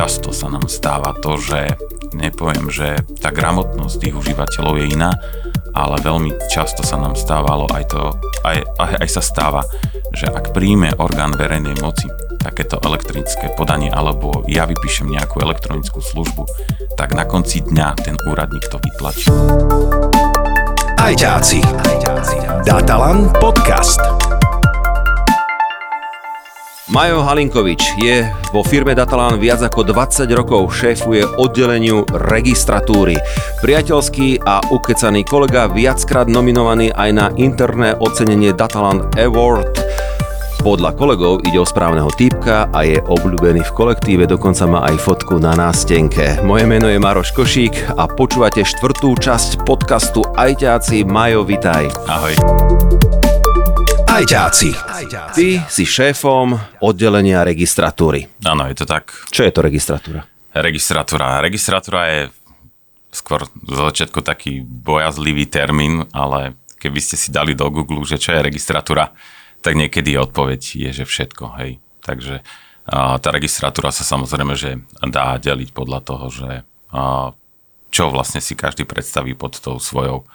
často 0.00 0.32
sa 0.32 0.48
nám 0.48 0.64
stáva 0.64 1.12
to, 1.20 1.36
že 1.36 1.76
nepoviem, 2.16 2.72
že 2.72 3.04
tá 3.20 3.28
gramotnosť 3.28 4.00
tých 4.00 4.16
užívateľov 4.16 4.80
je 4.80 4.96
iná, 4.96 5.12
ale 5.76 6.00
veľmi 6.00 6.32
často 6.48 6.80
sa 6.80 6.96
nám 6.96 7.20
stávalo 7.20 7.68
aj 7.68 7.84
to, 7.92 8.08
aj, 8.40 8.64
aj, 8.80 8.92
aj 8.96 9.08
sa 9.12 9.20
stáva, 9.20 9.60
že 10.16 10.32
ak 10.32 10.56
príjme 10.56 10.96
orgán 10.96 11.36
verejnej 11.36 11.76
moci 11.84 12.08
takéto 12.40 12.80
elektronické 12.80 13.52
podanie 13.52 13.92
alebo 13.92 14.40
ja 14.48 14.64
vypíšem 14.64 15.12
nejakú 15.12 15.44
elektronickú 15.44 16.00
službu, 16.00 16.48
tak 16.96 17.12
na 17.12 17.28
konci 17.28 17.60
dňa 17.60 18.00
ten 18.00 18.16
úradník 18.24 18.72
to 18.72 18.80
vytlačí. 18.80 19.28
Ajťáci. 20.96 21.60
Datalan 22.64 23.36
podcast. 23.36 24.19
Majo 26.90 27.22
Halinkovič 27.22 28.02
je 28.02 28.26
vo 28.50 28.66
firme 28.66 28.98
Datalan 28.98 29.38
viac 29.38 29.62
ako 29.62 29.94
20 29.94 30.26
rokov, 30.34 30.74
šéfuje 30.74 31.22
oddeleniu 31.38 32.02
registratúry. 32.10 33.14
Priateľský 33.62 34.42
a 34.42 34.58
ukecaný 34.74 35.22
kolega, 35.22 35.70
viackrát 35.70 36.26
nominovaný 36.26 36.90
aj 36.90 37.10
na 37.14 37.26
interné 37.38 37.94
ocenenie 37.94 38.50
Datalan 38.50 39.06
Award. 39.14 39.70
Podľa 40.66 40.90
kolegov 40.98 41.46
ide 41.46 41.62
o 41.62 41.64
správneho 41.64 42.10
týpka 42.18 42.66
a 42.74 42.82
je 42.82 42.98
obľúbený 42.98 43.62
v 43.70 43.72
kolektíve, 43.72 44.26
dokonca 44.26 44.66
má 44.66 44.82
aj 44.90 44.98
fotku 44.98 45.38
na 45.38 45.54
nástenke. 45.54 46.42
Moje 46.42 46.66
meno 46.66 46.90
je 46.90 46.98
Maroš 46.98 47.30
Košík 47.38 47.94
a 47.94 48.10
počúvate 48.10 48.66
štvrtú 48.66 49.14
časť 49.14 49.62
podcastu 49.62 50.26
Ajťáci. 50.34 51.06
Majo, 51.06 51.46
vitaj. 51.46 51.86
Ahoj. 52.10 52.34
Ajťáci. 54.10 54.74
Ty 55.38 55.48
si 55.70 55.86
šéfom 55.86 56.58
oddelenia 56.82 57.46
registratúry. 57.46 58.26
Áno, 58.42 58.66
je 58.66 58.82
to 58.82 58.82
tak. 58.82 59.14
Čo 59.30 59.46
je 59.46 59.54
to 59.54 59.62
registratúra? 59.62 60.26
Registratúra. 60.50 61.38
Registratúra 61.38 62.00
je 62.10 62.20
skôr 63.14 63.46
z 63.46 63.76
začiatku 63.78 64.18
taký 64.26 64.66
bojazlivý 64.66 65.46
termín, 65.46 66.10
ale 66.10 66.58
keby 66.82 66.98
ste 66.98 67.14
si 67.14 67.30
dali 67.30 67.54
do 67.54 67.70
Google, 67.70 68.02
že 68.02 68.18
čo 68.18 68.34
je 68.34 68.42
registratúra, 68.42 69.14
tak 69.62 69.78
niekedy 69.78 70.18
odpoveď 70.18 70.58
je, 70.58 70.90
že 70.90 71.04
všetko, 71.06 71.44
hej. 71.62 71.78
Takže 72.02 72.42
a, 72.90 73.14
tá 73.22 73.30
registratúra 73.30 73.94
sa 73.94 74.02
samozrejme, 74.02 74.58
že 74.58 74.82
dá 75.06 75.38
deliť 75.38 75.70
podľa 75.70 76.00
toho, 76.02 76.26
že 76.34 76.50
a, 76.90 77.30
čo 77.94 78.10
vlastne 78.10 78.42
si 78.42 78.58
každý 78.58 78.82
predstaví 78.90 79.38
pod 79.38 79.62
tou 79.62 79.78
svojou 79.78 80.26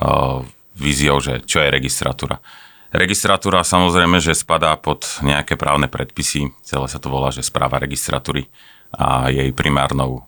a, 0.00 0.40
víziou, 0.72 1.20
že 1.20 1.44
čo 1.44 1.60
je 1.60 1.68
registratúra. 1.68 2.40
Registratúra 2.88 3.60
samozrejme, 3.60 4.16
že 4.16 4.32
spadá 4.32 4.72
pod 4.80 5.20
nejaké 5.20 5.60
právne 5.60 5.92
predpisy, 5.92 6.56
celé 6.64 6.86
sa 6.88 6.96
to 6.96 7.12
volá, 7.12 7.28
že 7.28 7.44
správa 7.44 7.76
registratúry 7.76 8.48
a 8.96 9.28
jej 9.28 9.52
primárnou 9.52 10.24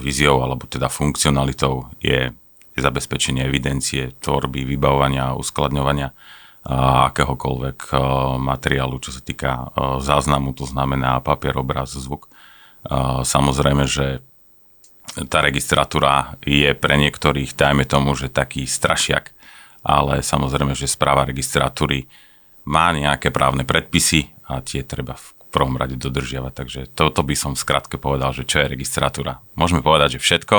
víziou 0.00 0.40
alebo 0.40 0.64
teda 0.64 0.88
funkcionalitou 0.88 1.92
je 2.00 2.32
zabezpečenie 2.72 3.44
evidencie, 3.44 4.16
tvorby, 4.24 4.64
vybavovania 4.64 5.36
uskladňovania 5.36 6.16
akéhokoľvek 7.12 7.92
materiálu, 8.40 8.96
čo 8.96 9.12
sa 9.12 9.20
týka 9.20 9.76
záznamu, 10.00 10.56
to 10.56 10.64
znamená 10.64 11.20
papier, 11.20 11.52
obraz, 11.60 11.92
zvuk. 11.92 12.32
Samozrejme, 13.26 13.84
že 13.84 14.24
tá 15.28 15.44
registratúra 15.44 16.40
je 16.40 16.72
pre 16.72 16.96
niektorých, 16.96 17.52
dajme 17.52 17.84
tomu, 17.84 18.16
že 18.16 18.32
taký 18.32 18.64
strašiak, 18.64 19.36
ale 19.82 20.22
samozrejme, 20.22 20.72
že 20.78 20.90
správa 20.90 21.26
registratúry 21.26 22.06
má 22.62 22.94
nejaké 22.94 23.34
právne 23.34 23.66
predpisy 23.66 24.30
a 24.46 24.62
tie 24.62 24.86
treba 24.86 25.18
v 25.18 25.26
prvom 25.50 25.74
rade 25.76 25.98
dodržiavať. 25.98 26.52
Takže 26.54 26.80
toto 26.94 27.20
by 27.26 27.34
som 27.34 27.58
skrátke 27.58 27.98
povedal, 27.98 28.32
že 28.32 28.46
čo 28.46 28.62
je 28.62 28.72
registratúra. 28.72 29.42
Môžeme 29.58 29.82
povedať, 29.84 30.16
že 30.16 30.24
všetko, 30.24 30.56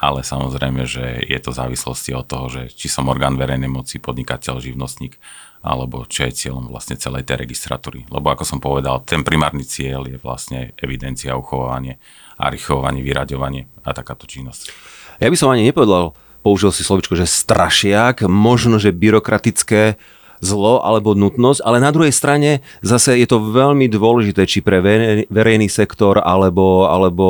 ale 0.00 0.24
samozrejme, 0.24 0.88
že 0.88 1.20
je 1.28 1.38
to 1.42 1.52
v 1.52 1.60
závislosti 1.60 2.16
od 2.16 2.24
toho, 2.24 2.46
že 2.48 2.62
či 2.72 2.88
som 2.88 3.10
orgán 3.12 3.36
verejnej 3.36 3.68
moci, 3.68 4.00
podnikateľ, 4.00 4.62
živnostník, 4.64 5.20
alebo 5.60 6.08
čo 6.08 6.24
je 6.24 6.32
cieľom 6.32 6.72
vlastne 6.72 6.96
celej 6.96 7.28
tej 7.28 7.44
registratúry. 7.44 8.08
Lebo 8.08 8.32
ako 8.32 8.48
som 8.48 8.64
povedal, 8.64 9.04
ten 9.04 9.20
primárny 9.20 9.60
cieľ 9.60 10.08
je 10.08 10.16
vlastne 10.16 10.72
evidencia, 10.80 11.36
uchovávanie, 11.36 12.00
archivovanie, 12.40 13.04
vyraďovanie 13.04 13.68
a 13.84 13.92
takáto 13.92 14.24
činnosť. 14.24 14.72
Ja 15.20 15.28
by 15.28 15.36
som 15.36 15.52
ani 15.52 15.68
nepovedal, 15.68 16.16
použil 16.40 16.72
si 16.72 16.82
slovičko, 16.82 17.16
že 17.16 17.28
strašiak, 17.28 18.24
možno, 18.26 18.80
že 18.80 18.92
byrokratické 18.94 20.00
zlo 20.40 20.80
alebo 20.80 21.12
nutnosť, 21.12 21.60
ale 21.62 21.84
na 21.84 21.92
druhej 21.92 22.16
strane 22.16 22.64
zase 22.80 23.20
je 23.20 23.28
to 23.28 23.44
veľmi 23.52 23.86
dôležité, 23.92 24.48
či 24.48 24.64
pre 24.64 24.80
verejný 25.28 25.68
sektor 25.68 26.16
alebo, 26.24 26.88
alebo 26.88 27.26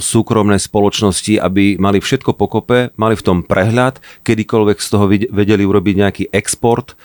súkromné 0.00 0.56
spoločnosti, 0.56 1.36
aby 1.36 1.76
mali 1.76 2.00
všetko 2.00 2.32
pokope, 2.34 2.90
mali 2.96 3.14
v 3.14 3.24
tom 3.24 3.38
prehľad, 3.44 4.00
kedykoľvek 4.24 4.78
z 4.80 4.88
toho 4.88 5.04
vedeli 5.08 5.62
urobiť 5.68 5.94
nejaký 6.00 6.24
export, 6.32 6.96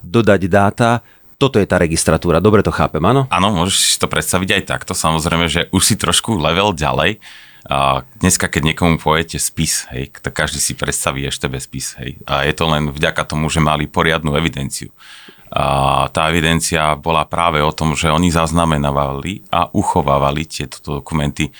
dodať 0.00 0.40
dáta, 0.48 1.04
toto 1.36 1.60
je 1.60 1.68
tá 1.68 1.76
registratúra, 1.76 2.40
dobre 2.40 2.64
to 2.64 2.72
chápem, 2.72 3.04
áno? 3.04 3.28
Áno, 3.28 3.52
môžeš 3.52 3.76
si 3.76 3.96
to 4.00 4.08
predstaviť 4.08 4.56
aj 4.56 4.62
takto, 4.64 4.96
samozrejme, 4.96 5.52
že 5.52 5.68
už 5.68 5.82
si 5.84 5.94
trošku 6.00 6.40
level 6.40 6.72
ďalej, 6.72 7.20
a 7.66 8.06
dneska, 8.22 8.46
keď 8.46 8.72
niekomu 8.72 9.02
poviete 9.02 9.42
spis, 9.42 9.90
hej, 9.90 10.14
tak 10.22 10.38
každý 10.38 10.62
si 10.62 10.78
predstaví 10.78 11.26
ešte 11.26 11.50
bez 11.50 11.66
spis. 11.66 11.98
Hej. 11.98 12.22
A 12.22 12.46
je 12.46 12.54
to 12.54 12.70
len 12.70 12.94
vďaka 12.94 13.26
tomu, 13.26 13.50
že 13.50 13.58
mali 13.58 13.90
poriadnu 13.90 14.38
evidenciu. 14.38 14.94
A 15.50 16.06
tá 16.14 16.30
evidencia 16.30 16.94
bola 16.94 17.26
práve 17.26 17.58
o 17.62 17.74
tom, 17.74 17.98
že 17.98 18.10
oni 18.10 18.30
zaznamenávali 18.30 19.46
a 19.50 19.66
uchovávali 19.74 20.46
tieto 20.46 20.78
dokumenty. 21.02 21.50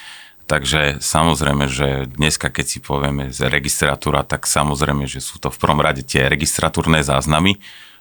Takže 0.46 1.02
samozrejme, 1.02 1.66
že 1.66 2.06
dneska, 2.06 2.54
keď 2.54 2.66
si 2.70 2.78
povieme 2.78 3.34
z 3.34 3.50
registratúra, 3.50 4.22
tak 4.22 4.46
samozrejme, 4.46 5.10
že 5.10 5.18
sú 5.18 5.42
to 5.42 5.50
v 5.50 5.58
prvom 5.58 5.82
rade 5.82 6.06
tie 6.06 6.30
registratúrne 6.30 7.02
záznamy, 7.02 7.58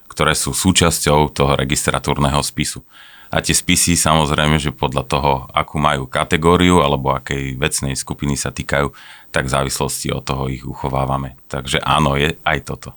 ktoré 0.08 0.38
sú 0.38 0.54
súčasťou 0.54 1.34
toho 1.34 1.54
registratúrneho 1.58 2.40
spisu. 2.44 2.86
A 3.34 3.42
tie 3.42 3.58
spisy 3.58 3.98
samozrejme, 3.98 4.62
že 4.62 4.72
podľa 4.72 5.04
toho, 5.10 5.32
akú 5.52 5.82
majú 5.82 6.06
kategóriu 6.06 6.80
alebo 6.86 7.12
akej 7.12 7.58
vecnej 7.58 7.98
skupiny 7.98 8.38
sa 8.38 8.54
týkajú, 8.54 8.94
tak 9.34 9.50
v 9.50 9.54
závislosti 9.60 10.16
od 10.16 10.24
toho 10.24 10.48
ich 10.48 10.64
uchovávame. 10.64 11.36
Takže 11.52 11.84
áno, 11.84 12.16
je 12.16 12.40
aj 12.48 12.58
toto. 12.64 12.96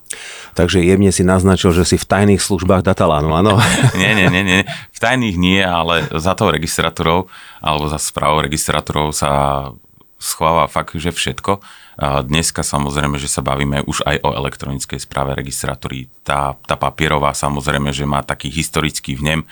Takže 0.54 0.84
jemne 0.84 1.10
si 1.10 1.26
naznačil, 1.26 1.74
že 1.74 1.82
si 1.82 1.96
v 1.98 2.06
tajných 2.06 2.38
službách 2.38 2.86
Datalánu, 2.86 3.34
áno? 3.34 3.58
nie, 4.00 4.14
nie, 4.14 4.30
nie, 4.30 4.44
nie. 4.46 4.60
V 4.94 4.98
tajných 5.02 5.34
nie, 5.34 5.58
ale 5.58 6.06
za 6.14 6.38
tou 6.38 6.54
registrátorov 6.54 7.26
alebo 7.58 7.90
za 7.90 7.98
správou 7.98 8.38
registrátorov 8.44 9.10
sa 9.10 9.30
schováva 10.18 10.66
fakt, 10.66 10.98
že 10.98 11.14
všetko 11.14 11.62
Dneska 11.98 12.62
samozrejme, 12.62 13.18
že 13.18 13.26
sa 13.26 13.42
bavíme 13.42 13.82
už 13.82 14.06
aj 14.06 14.22
o 14.22 14.30
elektronickej 14.30 15.02
správe 15.02 15.34
registratúry. 15.34 16.06
Tá, 16.22 16.54
tá 16.62 16.78
papierová 16.78 17.34
samozrejme, 17.34 17.90
že 17.90 18.06
má 18.06 18.22
taký 18.22 18.54
historický 18.54 19.18
vnem. 19.18 19.42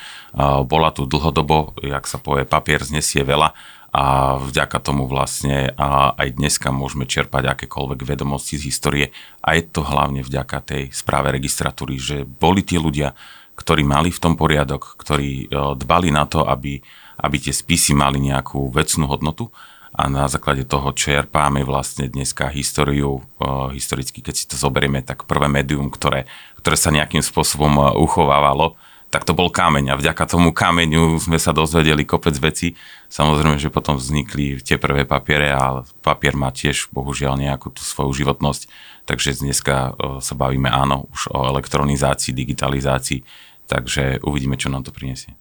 Bola 0.71 0.95
tu 0.95 1.11
dlhodobo, 1.11 1.75
jak 1.83 2.07
sa 2.07 2.23
povie, 2.23 2.47
papier 2.47 2.87
znesie 2.87 3.27
veľa 3.27 3.51
a 3.91 4.39
vďaka 4.39 4.79
tomu 4.79 5.11
vlastne 5.11 5.75
aj 6.15 6.39
dneska 6.39 6.71
môžeme 6.71 7.03
čerpať 7.03 7.51
akékoľvek 7.51 8.15
vedomosti 8.15 8.63
z 8.63 8.71
histórie 8.71 9.07
a 9.43 9.59
je 9.59 9.67
to 9.67 9.83
hlavne 9.83 10.23
vďaka 10.23 10.59
tej 10.63 10.83
správe 10.95 11.35
registratúry, 11.35 11.99
že 11.99 12.23
boli 12.23 12.63
tí 12.63 12.79
ľudia, 12.79 13.11
ktorí 13.59 13.83
mali 13.83 14.15
v 14.15 14.23
tom 14.23 14.39
poriadok, 14.39 14.95
ktorí 15.03 15.51
dbali 15.51 16.15
na 16.15 16.31
to, 16.31 16.47
aby, 16.47 16.79
aby 17.19 17.37
tie 17.43 17.51
spisy 17.51 17.91
mali 17.91 18.23
nejakú 18.23 18.71
vecnú 18.71 19.11
hodnotu 19.11 19.51
a 19.97 20.13
na 20.13 20.29
základe 20.29 20.69
toho 20.69 20.93
čerpáme 20.93 21.65
vlastne 21.65 22.07
dneska 22.13 22.53
históriu, 22.53 23.25
historicky, 23.73 24.21
keď 24.21 24.35
si 24.37 24.45
to 24.45 24.61
zoberieme, 24.61 25.01
tak 25.01 25.25
prvé 25.25 25.49
médium, 25.49 25.89
ktoré, 25.89 26.29
ktoré 26.61 26.77
sa 26.77 26.93
nejakým 26.93 27.25
spôsobom 27.25 27.97
uchovávalo, 27.97 28.77
tak 29.07 29.23
to 29.23 29.39
bol 29.39 29.49
kameň 29.49 29.95
a 29.95 29.99
vďaka 29.99 30.27
tomu 30.27 30.51
kameňu 30.51 31.17
sme 31.23 31.39
sa 31.39 31.55
dozvedeli 31.55 32.03
kopec 32.03 32.35
veci. 32.43 32.75
Samozrejme, 33.09 33.57
že 33.57 33.73
potom 33.73 33.97
vznikli 33.97 34.59
tie 34.61 34.77
prvé 34.77 35.07
papiere 35.07 35.55
a 35.55 35.87
papier 36.03 36.35
má 36.37 36.51
tiež 36.51 36.91
bohužiaľ 36.91 37.39
nejakú 37.39 37.71
tú 37.71 37.87
svoju 37.87 38.13
životnosť, 38.13 38.67
takže 39.07 39.41
dneska 39.41 39.95
sa 40.21 40.35
bavíme 40.35 40.69
áno 40.69 41.07
už 41.15 41.31
o 41.33 41.39
elektronizácii, 41.55 42.35
digitalizácii, 42.35 43.23
takže 43.71 44.21
uvidíme, 44.27 44.59
čo 44.59 44.75
nám 44.75 44.83
to 44.83 44.93
prinesie. 44.93 45.39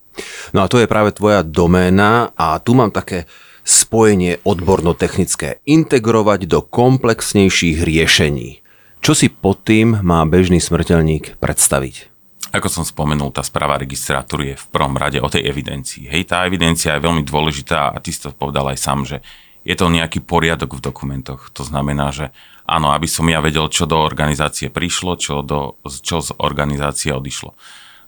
No 0.56 0.64
a 0.64 0.70
to 0.72 0.80
je 0.80 0.88
práve 0.88 1.12
tvoja 1.12 1.44
doména 1.44 2.32
a 2.38 2.62
tu 2.62 2.78
mám 2.78 2.94
také 2.94 3.26
spojenie 3.66 4.40
odborno-technické 4.46 5.60
integrovať 5.66 6.46
do 6.46 6.62
komplexnejších 6.62 7.82
riešení. 7.82 8.62
Čo 9.02 9.18
si 9.18 9.28
pod 9.34 9.66
tým 9.66 10.06
má 10.06 10.22
bežný 10.30 10.62
smrteľník 10.62 11.42
predstaviť? 11.42 12.14
Ako 12.54 12.72
som 12.72 12.88
spomenul, 12.88 13.36
tá 13.36 13.44
správa 13.44 13.76
registratúry 13.82 14.56
je 14.56 14.62
v 14.62 14.70
prvom 14.72 14.96
rade 14.96 15.20
o 15.20 15.28
tej 15.28 15.50
evidencii. 15.50 16.08
Hej, 16.08 16.32
tá 16.32 16.48
evidencia 16.48 16.96
je 16.96 17.04
veľmi 17.04 17.26
dôležitá 17.26 17.92
a 17.92 17.98
ty 18.00 18.16
si 18.16 18.24
to 18.24 18.32
povedal 18.32 18.72
aj 18.72 18.80
sám, 18.80 19.04
že 19.04 19.20
je 19.66 19.74
to 19.74 19.90
nejaký 19.90 20.22
poriadok 20.22 20.78
v 20.78 20.86
dokumentoch. 20.86 21.50
To 21.58 21.66
znamená, 21.66 22.14
že 22.14 22.30
áno, 22.70 22.94
aby 22.94 23.10
som 23.10 23.26
ja 23.26 23.42
vedel, 23.42 23.66
čo 23.68 23.90
do 23.90 23.98
organizácie 23.98 24.70
prišlo, 24.70 25.18
čo, 25.18 25.42
do, 25.42 25.82
čo 26.06 26.22
z 26.22 26.38
organizácie 26.38 27.12
odišlo. 27.12 27.58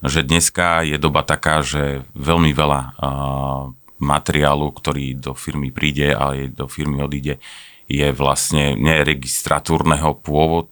Že 0.05 0.29
dneska 0.29 0.85
je 0.85 1.01
doba 1.01 1.25
taká, 1.25 1.65
že 1.65 2.05
veľmi 2.13 2.53
veľa 2.53 2.81
uh, 3.01 3.63
materiálu, 3.97 4.69
ktorý 4.73 5.17
do 5.17 5.33
firmy 5.33 5.73
príde 5.73 6.13
a 6.13 6.33
do 6.47 6.65
firmy 6.69 7.01
odíde, 7.01 7.41
je 7.87 8.07
vlastne 8.11 8.75
neregistratúrneho 8.75 10.17
pôvodu 10.19 10.69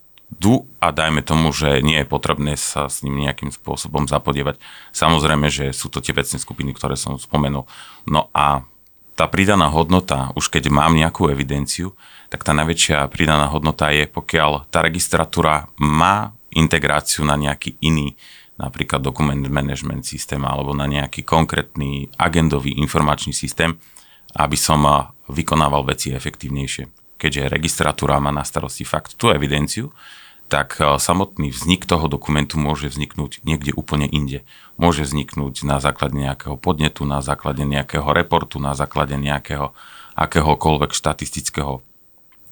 a 0.84 0.92
dajme 0.92 1.24
tomu, 1.24 1.56
že 1.56 1.80
nie 1.80 2.04
je 2.04 2.08
potrebné 2.08 2.60
sa 2.60 2.92
s 2.92 3.02
ním 3.06 3.24
nejakým 3.24 3.56
spôsobom 3.56 4.10
zapodievať. 4.10 4.60
Samozrejme, 4.92 5.48
že 5.48 5.72
sú 5.72 5.88
to 5.88 6.04
tie 6.04 6.12
vecné 6.12 6.38
skupiny, 6.42 6.76
ktoré 6.76 7.00
som 7.00 7.16
spomenul. 7.16 7.64
No 8.04 8.28
a 8.36 8.68
tá 9.16 9.32
pridaná 9.32 9.72
hodnota, 9.72 10.36
už 10.36 10.52
keď 10.52 10.68
mám 10.68 10.92
nejakú 10.92 11.32
evidenciu, 11.32 11.96
tak 12.28 12.44
tá 12.44 12.52
najväčšia 12.52 13.08
pridaná 13.08 13.48
hodnota 13.48 13.88
je, 13.96 14.12
pokiaľ 14.12 14.68
tá 14.68 14.84
registratúra 14.84 15.72
má 15.80 16.36
integráciu 16.52 17.24
na 17.24 17.40
nejaký 17.40 17.80
iný, 17.80 18.20
napríklad 18.56 19.04
dokument 19.04 19.40
management 19.40 20.08
systém 20.08 20.44
alebo 20.44 20.72
na 20.72 20.88
nejaký 20.88 21.28
konkrétny 21.28 22.08
agendový 22.16 22.76
informačný 22.80 23.36
systém, 23.36 23.76
aby 24.36 24.56
som 24.56 24.84
vykonával 25.28 25.84
veci 25.88 26.16
efektívnejšie 26.16 27.06
keďže 27.16 27.52
registratúra 27.52 28.20
má 28.20 28.32
na 28.32 28.44
starosti 28.44 28.84
fakt 28.84 29.16
tú 29.16 29.32
evidenciu, 29.32 29.96
tak 30.46 30.78
samotný 30.78 31.50
vznik 31.50 31.90
toho 31.90 32.06
dokumentu 32.06 32.62
môže 32.62 32.86
vzniknúť 32.86 33.42
niekde 33.42 33.74
úplne 33.74 34.06
inde. 34.06 34.46
Môže 34.78 35.02
vzniknúť 35.02 35.66
na 35.66 35.82
základe 35.82 36.14
nejakého 36.14 36.54
podnetu, 36.54 37.02
na 37.10 37.26
základe 37.26 37.66
nejakého 37.66 38.06
reportu, 38.14 38.62
na 38.62 38.78
základe 38.78 39.18
nejakého 39.18 39.74
akéhokoľvek 40.14 40.94
štatistického 40.94 41.82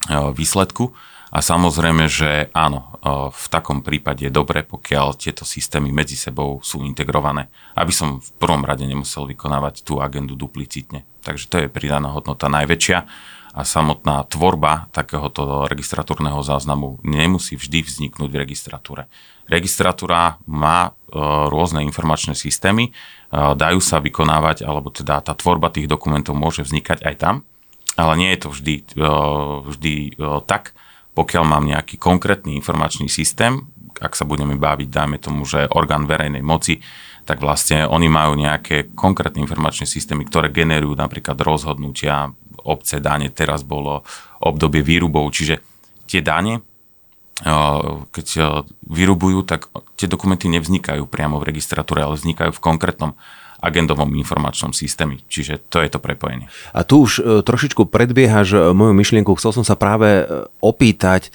výsledku. 0.09 0.97
A 1.33 1.41
samozrejme, 1.41 2.05
že 2.05 2.53
áno, 2.53 2.93
e, 3.01 3.09
v 3.33 3.45
takom 3.49 3.81
prípade 3.81 4.29
je 4.29 4.31
dobre, 4.31 4.61
pokiaľ 4.61 5.17
tieto 5.17 5.49
systémy 5.49 5.89
medzi 5.89 6.13
sebou 6.13 6.61
sú 6.61 6.85
integrované, 6.85 7.49
aby 7.73 7.89
som 7.89 8.21
v 8.21 8.29
prvom 8.37 8.61
rade 8.61 8.85
nemusel 8.85 9.25
vykonávať 9.25 9.81
tú 9.81 9.97
agendu 9.97 10.37
duplicitne. 10.37 11.01
Takže 11.25 11.45
to 11.49 11.55
je 11.65 11.73
pridaná 11.73 12.13
hodnota 12.13 12.53
najväčšia 12.53 12.97
a 13.53 13.61
samotná 13.65 14.29
tvorba 14.29 14.93
takéhoto 14.93 15.65
registratúrneho 15.65 16.37
záznamu 16.45 17.01
nemusí 17.01 17.57
vždy 17.57 17.81
vzniknúť 17.81 18.29
v 18.29 18.41
registratúre. 18.45 19.09
Registratúra 19.49 20.37
má 20.45 20.93
e, 21.09 21.17
rôzne 21.49 21.81
informačné 21.81 22.37
systémy, 22.37 22.89
e, 22.89 22.91
dajú 23.33 23.81
sa 23.81 23.97
vykonávať, 23.97 24.69
alebo 24.69 24.93
teda 24.93 25.17
tá 25.25 25.33
tvorba 25.33 25.73
tých 25.73 25.89
dokumentov 25.89 26.37
môže 26.37 26.61
vznikať 26.61 27.01
aj 27.01 27.15
tam, 27.17 27.35
ale 27.97 28.21
nie 28.21 28.29
je 28.33 28.39
to 28.41 28.49
vždy, 28.49 28.75
vždy 29.69 29.93
tak, 30.49 30.73
pokiaľ 31.13 31.43
mám 31.45 31.65
nejaký 31.69 32.01
konkrétny 32.01 32.57
informačný 32.57 33.05
systém, 33.09 33.61
ak 34.01 34.17
sa 34.17 34.25
budeme 34.25 34.57
baviť, 34.57 34.89
dajme 34.89 35.17
tomu, 35.21 35.45
že 35.45 35.69
orgán 35.69 36.09
verejnej 36.09 36.41
moci, 36.41 36.81
tak 37.23 37.39
vlastne 37.39 37.87
oni 37.87 38.09
majú 38.11 38.35
nejaké 38.35 38.91
konkrétne 38.97 39.39
informačné 39.45 39.87
systémy, 39.87 40.27
ktoré 40.27 40.51
generujú 40.51 40.97
napríklad 40.97 41.39
rozhodnutia, 41.39 42.33
obce 42.65 42.99
dane, 42.99 43.31
teraz 43.31 43.63
bolo 43.63 44.03
obdobie 44.43 44.83
výrubov, 44.83 45.31
čiže 45.31 45.63
tie 46.09 46.19
dane, 46.19 46.59
keď 48.11 48.27
vyrubujú, 48.87 49.43
tak 49.47 49.71
tie 49.95 50.07
dokumenty 50.07 50.51
nevznikajú 50.51 51.07
priamo 51.07 51.39
v 51.39 51.47
registratúre, 51.53 52.03
ale 52.03 52.19
vznikajú 52.19 52.51
v 52.55 52.63
konkrétnom 52.63 53.11
agendovom 53.63 54.11
informačnom 54.19 54.75
systéme. 54.75 55.23
Čiže 55.31 55.71
to 55.71 55.79
je 55.79 55.87
to 55.87 56.03
prepojenie. 56.03 56.51
A 56.75 56.83
tu 56.83 57.07
už 57.07 57.11
e, 57.17 57.21
trošičku 57.47 57.87
predbiehaš 57.87 58.47
e, 58.51 58.59
moju 58.75 58.91
myšlienku. 58.91 59.31
Chcel 59.39 59.55
som 59.55 59.65
sa 59.65 59.79
práve 59.79 60.09
e, 60.21 60.23
opýtať, 60.59 61.31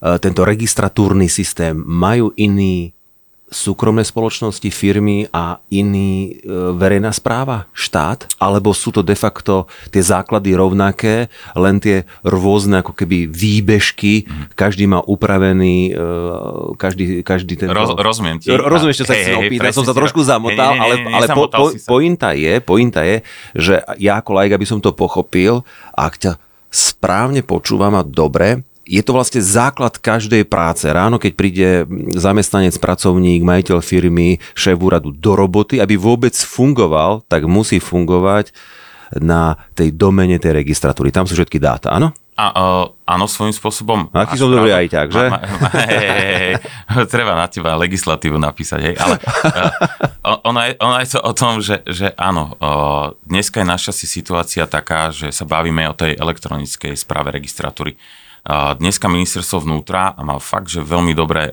tento 0.00 0.48
registratúrny 0.48 1.28
systém 1.28 1.76
majú 1.76 2.32
iný 2.32 2.96
súkromné 3.50 4.06
spoločnosti, 4.06 4.70
firmy 4.70 5.26
a 5.34 5.58
iný 5.74 6.38
e, 6.38 6.46
verejná 6.78 7.10
správa, 7.10 7.66
štát? 7.74 8.30
Alebo 8.38 8.70
sú 8.70 8.94
to 8.94 9.02
de 9.02 9.18
facto 9.18 9.66
tie 9.90 9.98
základy 10.00 10.54
rovnaké, 10.54 11.26
len 11.58 11.82
tie 11.82 12.06
rôzne 12.22 12.80
ako 12.80 12.94
keby 12.94 13.26
výbežky, 13.26 14.24
mm. 14.24 14.54
každý 14.54 14.86
má 14.86 15.02
upravený, 15.02 15.90
e, 15.90 16.02
každý, 16.78 17.26
každý 17.26 17.58
ten... 17.58 17.74
Roz, 17.74 17.90
rozumiem 17.98 18.38
ti. 18.38 18.54
Rozumiem, 18.54 18.94
čo 18.94 19.04
sa 19.04 19.18
chcem 19.18 19.42
opýtať, 19.42 19.74
som 19.74 19.82
sa 19.82 19.98
trošku 19.98 20.22
zamotal, 20.22 20.78
ale, 20.78 20.94
ale 21.10 21.26
po, 21.34 21.50
po, 21.50 21.74
pointa, 21.90 22.30
je, 22.38 22.62
pointa 22.62 23.02
je, 23.02 23.26
že 23.58 23.74
ja 23.98 24.22
ako 24.22 24.30
lajk, 24.38 24.54
aby 24.54 24.66
som 24.66 24.78
to 24.78 24.94
pochopil, 24.94 25.66
ak 25.98 26.14
ťa 26.22 26.32
správne 26.70 27.42
počúvam 27.42 27.98
a 27.98 28.06
dobre, 28.06 28.62
je 28.90 29.02
to 29.06 29.14
vlastne 29.14 29.38
základ 29.38 30.02
každej 30.02 30.42
práce. 30.50 30.82
Ráno, 30.90 31.22
keď 31.22 31.32
príde 31.38 31.68
zamestnanec, 32.18 32.74
pracovník, 32.82 33.46
majiteľ 33.46 33.78
firmy, 33.78 34.42
šéf 34.58 34.82
úradu 34.82 35.14
do 35.14 35.38
roboty, 35.38 35.78
aby 35.78 35.94
vôbec 35.94 36.34
fungoval, 36.34 37.22
tak 37.30 37.46
musí 37.46 37.78
fungovať 37.78 38.50
na 39.22 39.54
tej 39.78 39.94
domene 39.94 40.42
tej 40.42 40.58
registratúry. 40.58 41.14
Tam 41.14 41.26
sú 41.26 41.38
všetky 41.38 41.62
dáta, 41.62 41.94
áno? 41.94 42.10
A, 42.40 42.46
uh, 42.56 42.86
áno, 43.04 43.28
svojím 43.28 43.52
spôsobom. 43.52 44.08
Aký 44.16 44.40
som 44.40 44.48
dobrý 44.48 44.72
aj 44.72 44.86
tak, 44.88 45.12
že? 45.12 45.28
Ma, 45.28 45.44
ma, 45.44 45.68
hej, 45.76 45.92
hej, 45.92 46.08
hej, 46.16 46.54
treba 47.12 47.36
na 47.36 47.44
teba 47.52 47.76
legislatívu 47.76 48.40
napísať, 48.40 48.80
hej, 48.80 48.94
ale 48.96 49.20
uh, 49.20 50.40
ono, 50.48 50.60
je, 50.64 50.72
ono 50.80 50.94
je 51.04 51.08
to 51.12 51.20
o 51.20 51.32
tom, 51.36 51.60
že, 51.60 51.84
že 51.84 52.16
áno, 52.16 52.56
uh, 52.56 53.12
dneska 53.28 53.60
je 53.60 53.66
naša 53.68 53.92
si 53.92 54.08
situácia 54.08 54.64
taká, 54.64 55.12
že 55.12 55.28
sa 55.36 55.44
bavíme 55.44 55.84
o 55.90 55.92
tej 55.92 56.16
elektronickej 56.16 56.96
správe 56.96 57.28
registratúry. 57.28 58.00
Dneska 58.48 59.04
ministerstvo 59.04 59.68
vnútra 59.68 60.16
má 60.16 60.40
fakt, 60.40 60.72
že 60.72 60.80
veľmi 60.80 61.12
dobré 61.12 61.52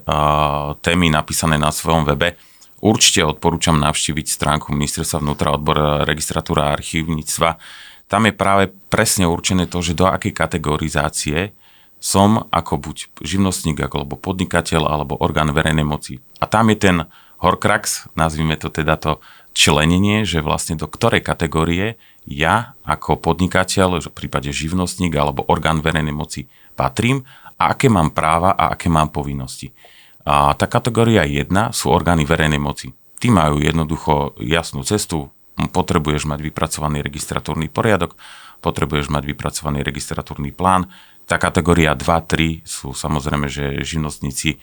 témy 0.79 1.11
napísané 1.11 1.59
na 1.59 1.71
svojom 1.71 2.07
webe. 2.07 2.39
Určite 2.79 3.25
odporúčam 3.25 3.75
navštíviť 3.75 4.27
stránku 4.29 4.71
ministerstva 4.71 5.19
vnútra 5.19 5.51
odbor 5.51 6.05
registratúra 6.07 6.69
a 6.69 6.73
archívnictva. 6.77 7.59
Tam 8.07 8.23
je 8.23 8.33
práve 8.37 8.71
presne 8.87 9.27
určené 9.27 9.67
to, 9.67 9.83
že 9.83 9.97
do 9.97 10.07
akej 10.07 10.31
kategorizácie 10.31 11.51
som 11.97 12.45
ako 12.53 12.77
buď 12.77 12.97
živnostník, 13.25 13.81
alebo 13.81 14.15
podnikateľ, 14.15 14.85
alebo 14.85 15.17
orgán 15.17 15.49
verejnej 15.51 15.83
moci. 15.83 16.21
A 16.37 16.45
tam 16.45 16.69
je 16.69 16.77
ten 16.77 16.97
horkrax, 17.41 18.13
nazvime 18.13 18.55
to 18.55 18.69
teda 18.69 18.95
to 19.01 19.17
členenie, 19.57 20.21
že 20.21 20.45
vlastne 20.45 20.77
do 20.77 20.85
ktorej 20.85 21.25
kategórie 21.25 21.97
ja 22.29 22.77
ako 22.85 23.17
podnikateľ, 23.17 24.05
v 24.05 24.13
prípade 24.13 24.53
živnostník 24.53 25.17
alebo 25.17 25.43
orgán 25.49 25.81
verejnej 25.81 26.13
moci 26.13 26.45
patrím 26.77 27.25
a 27.57 27.73
aké 27.73 27.89
mám 27.89 28.13
práva 28.13 28.53
a 28.53 28.77
aké 28.77 28.85
mám 28.87 29.09
povinnosti. 29.09 29.73
A 30.21 30.53
tá 30.53 30.69
kategória 30.69 31.25
1 31.25 31.49
sú 31.73 31.89
orgány 31.89 32.21
verejnej 32.21 32.61
moci. 32.61 32.93
Tí 33.17 33.33
majú 33.33 33.57
jednoducho 33.57 34.37
jasnú 34.37 34.85
cestu, 34.85 35.33
potrebuješ 35.57 36.29
mať 36.29 36.39
vypracovaný 36.45 37.01
registratúrny 37.01 37.65
poriadok, 37.73 38.13
potrebuješ 38.61 39.09
mať 39.09 39.23
vypracovaný 39.25 39.81
registratúrny 39.81 40.53
plán. 40.53 40.85
Tá 41.25 41.41
kategória 41.41 41.97
2, 41.97 42.05
3 42.05 42.61
sú 42.61 42.93
samozrejme, 42.93 43.49
že 43.49 43.81
živnostníci, 43.81 44.61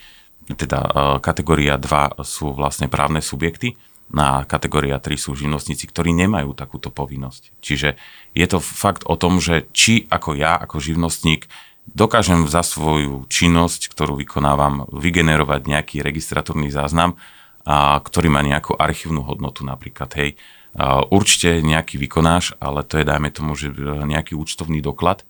teda 0.54 0.78
e, 0.78 0.90
kategória 1.18 1.74
2 1.74 2.22
sú 2.22 2.54
vlastne 2.54 2.86
právne 2.86 3.18
subjekty, 3.18 3.74
na 4.12 4.44
kategória 4.44 5.00
3 5.00 5.16
sú 5.16 5.34
živnostníci, 5.34 5.88
ktorí 5.90 6.14
nemajú 6.14 6.54
takúto 6.54 6.92
povinnosť. 6.92 7.56
Čiže 7.58 7.96
je 8.36 8.46
to 8.46 8.60
fakt 8.60 9.02
o 9.08 9.16
tom, 9.16 9.40
že 9.40 9.66
či 9.72 10.04
ako 10.12 10.36
ja, 10.36 10.60
ako 10.60 10.78
živnostník, 10.78 11.48
dokážem 11.90 12.48
za 12.48 12.64
svoju 12.64 13.28
činnosť, 13.28 13.92
ktorú 13.92 14.16
vykonávam, 14.16 14.88
vygenerovať 14.88 15.60
nejaký 15.68 15.96
registratórny 16.00 16.72
záznam, 16.72 17.20
a, 17.64 18.00
ktorý 18.00 18.32
má 18.32 18.40
nejakú 18.40 18.76
archívnu 18.76 19.24
hodnotu 19.24 19.64
napríklad, 19.64 20.10
hej. 20.16 20.30
A, 20.74 21.04
určite 21.04 21.60
nejaký 21.60 22.00
vykonáš, 22.00 22.56
ale 22.58 22.82
to 22.84 23.00
je, 23.00 23.04
dajme 23.04 23.28
tomu, 23.30 23.52
že 23.54 23.72
nejaký 24.04 24.32
účtovný 24.36 24.80
doklad, 24.80 25.22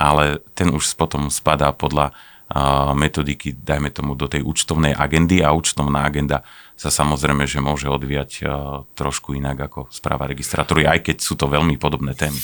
ale 0.00 0.40
ten 0.54 0.72
už 0.72 0.96
potom 0.96 1.28
spadá 1.28 1.72
podľa 1.76 2.16
a, 2.48 2.96
metodiky, 2.96 3.52
dajme 3.52 3.92
tomu, 3.92 4.16
do 4.16 4.24
tej 4.24 4.40
účtovnej 4.40 4.96
agendy 4.96 5.44
a 5.44 5.52
účtovná 5.52 6.08
agenda 6.08 6.40
sa 6.78 6.88
samozrejme, 6.88 7.44
že 7.44 7.60
môže 7.60 7.92
odvíjať 7.92 8.30
a, 8.42 8.44
trošku 8.96 9.36
inak 9.36 9.68
ako 9.68 9.92
správa 9.92 10.24
registratúry, 10.24 10.88
aj 10.88 11.04
keď 11.04 11.16
sú 11.20 11.36
to 11.36 11.44
veľmi 11.52 11.76
podobné 11.76 12.16
témy. 12.16 12.40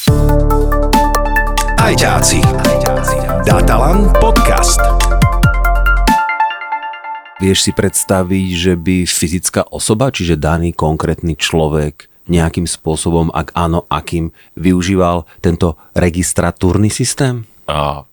Ajťáci. 1.85 2.41
Datalan 3.45 4.09
podcast. 4.17 4.81
Vieš 7.45 7.59
si 7.61 7.77
predstaviť, 7.77 8.49
že 8.57 8.73
by 8.73 9.05
fyzická 9.05 9.69
osoba, 9.69 10.09
čiže 10.09 10.41
daný 10.41 10.73
konkrétny 10.73 11.37
človek 11.37 12.09
nejakým 12.25 12.65
spôsobom, 12.65 13.29
ak 13.37 13.53
áno, 13.53 13.85
akým 13.93 14.33
využíval 14.57 15.29
tento 15.45 15.77
registratúrny 15.93 16.89
systém? 16.89 17.45
Uh, 17.69 18.09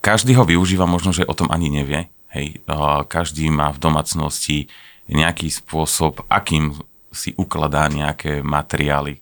každý 0.00 0.32
ho 0.32 0.48
využíva, 0.48 0.88
možno, 0.88 1.12
že 1.12 1.28
o 1.28 1.36
tom 1.36 1.52
ani 1.52 1.68
nevie. 1.68 2.08
Hej, 2.32 2.64
uh, 2.64 3.04
každý 3.04 3.52
má 3.52 3.76
v 3.76 3.92
domácnosti 3.92 4.72
nejaký 5.04 5.52
spôsob, 5.52 6.24
akým 6.32 6.72
si 7.12 7.36
ukladá 7.36 7.92
nejaké 7.92 8.40
materiály. 8.40 9.20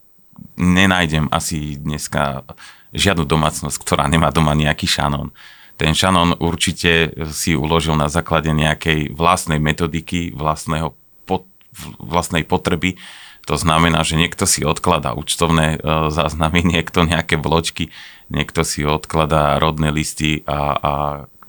Nenájdem 0.62 1.26
asi 1.35 1.75
dneska 1.75 2.47
žiadnu 2.94 3.26
domácnosť, 3.26 3.76
ktorá 3.82 4.06
nemá 4.06 4.30
doma 4.30 4.54
nejaký 4.54 4.86
šanón. 4.86 5.34
Ten 5.74 5.90
šanón 5.92 6.38
určite 6.38 7.10
si 7.34 7.58
uložil 7.58 7.98
na 7.98 8.06
základe 8.06 8.54
nejakej 8.54 9.10
vlastnej 9.10 9.58
metodiky, 9.58 10.30
vlastného 10.30 10.94
pot, 11.26 11.50
vlastnej 11.98 12.46
potreby 12.46 12.94
To 13.44 13.60
znamená, 13.60 14.00
že 14.00 14.16
niekto 14.16 14.48
si 14.48 14.64
odkladá 14.64 15.12
účtovné 15.12 15.76
e, 15.76 15.78
záznamy, 16.08 16.64
niekto 16.78 17.04
nejaké 17.04 17.36
bločky, 17.36 17.90
niekto 18.32 18.62
si 18.64 18.86
odkladá 18.86 19.58
rodné 19.60 19.92
listy 19.92 20.46
a, 20.48 20.58
a 20.78 20.92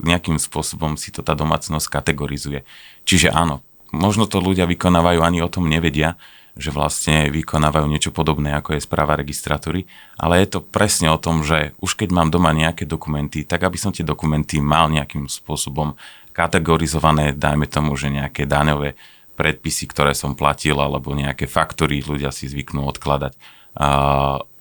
nejakým 0.01 0.35
spôsobom 0.35 0.99
si 0.99 1.13
to 1.13 1.23
tá 1.23 1.37
domácnosť 1.37 1.87
kategorizuje. 1.87 2.67
Čiže 3.07 3.31
áno, 3.31 3.63
možno 3.95 4.27
to 4.27 4.43
ľudia 4.43 4.67
vykonávajú, 4.67 5.23
ani 5.23 5.39
o 5.39 5.47
tom 5.47 5.71
nevedia, 5.71 6.19
že 6.55 6.71
vlastne 6.71 7.27
vykonávajú 7.35 7.83
niečo 7.91 8.15
podobné, 8.15 8.55
ako 8.55 8.79
je 8.79 8.87
správa 8.87 9.19
registratúry, 9.19 9.91
ale 10.15 10.39
je 10.39 10.55
to 10.55 10.59
presne 10.63 11.11
o 11.11 11.19
tom, 11.19 11.43
že 11.43 11.75
už 11.83 11.99
keď 11.99 12.15
mám 12.15 12.31
doma 12.31 12.55
nejaké 12.55 12.87
dokumenty, 12.87 13.43
tak 13.43 13.67
aby 13.67 13.75
som 13.75 13.91
tie 13.91 14.07
dokumenty 14.07 14.63
mal 14.63 14.87
nejakým 14.87 15.27
spôsobom 15.27 15.99
kategorizované, 16.31 17.35
dajme 17.35 17.67
tomu, 17.67 17.99
že 17.99 18.07
nejaké 18.07 18.47
daňové 18.47 18.95
predpisy, 19.35 19.91
ktoré 19.91 20.15
som 20.15 20.31
platil, 20.31 20.79
alebo 20.79 21.11
nejaké 21.11 21.43
faktory 21.43 21.99
ľudia 21.99 22.31
si 22.31 22.47
zvyknú 22.47 22.87
odkladať. 22.87 23.35
A 23.75 23.87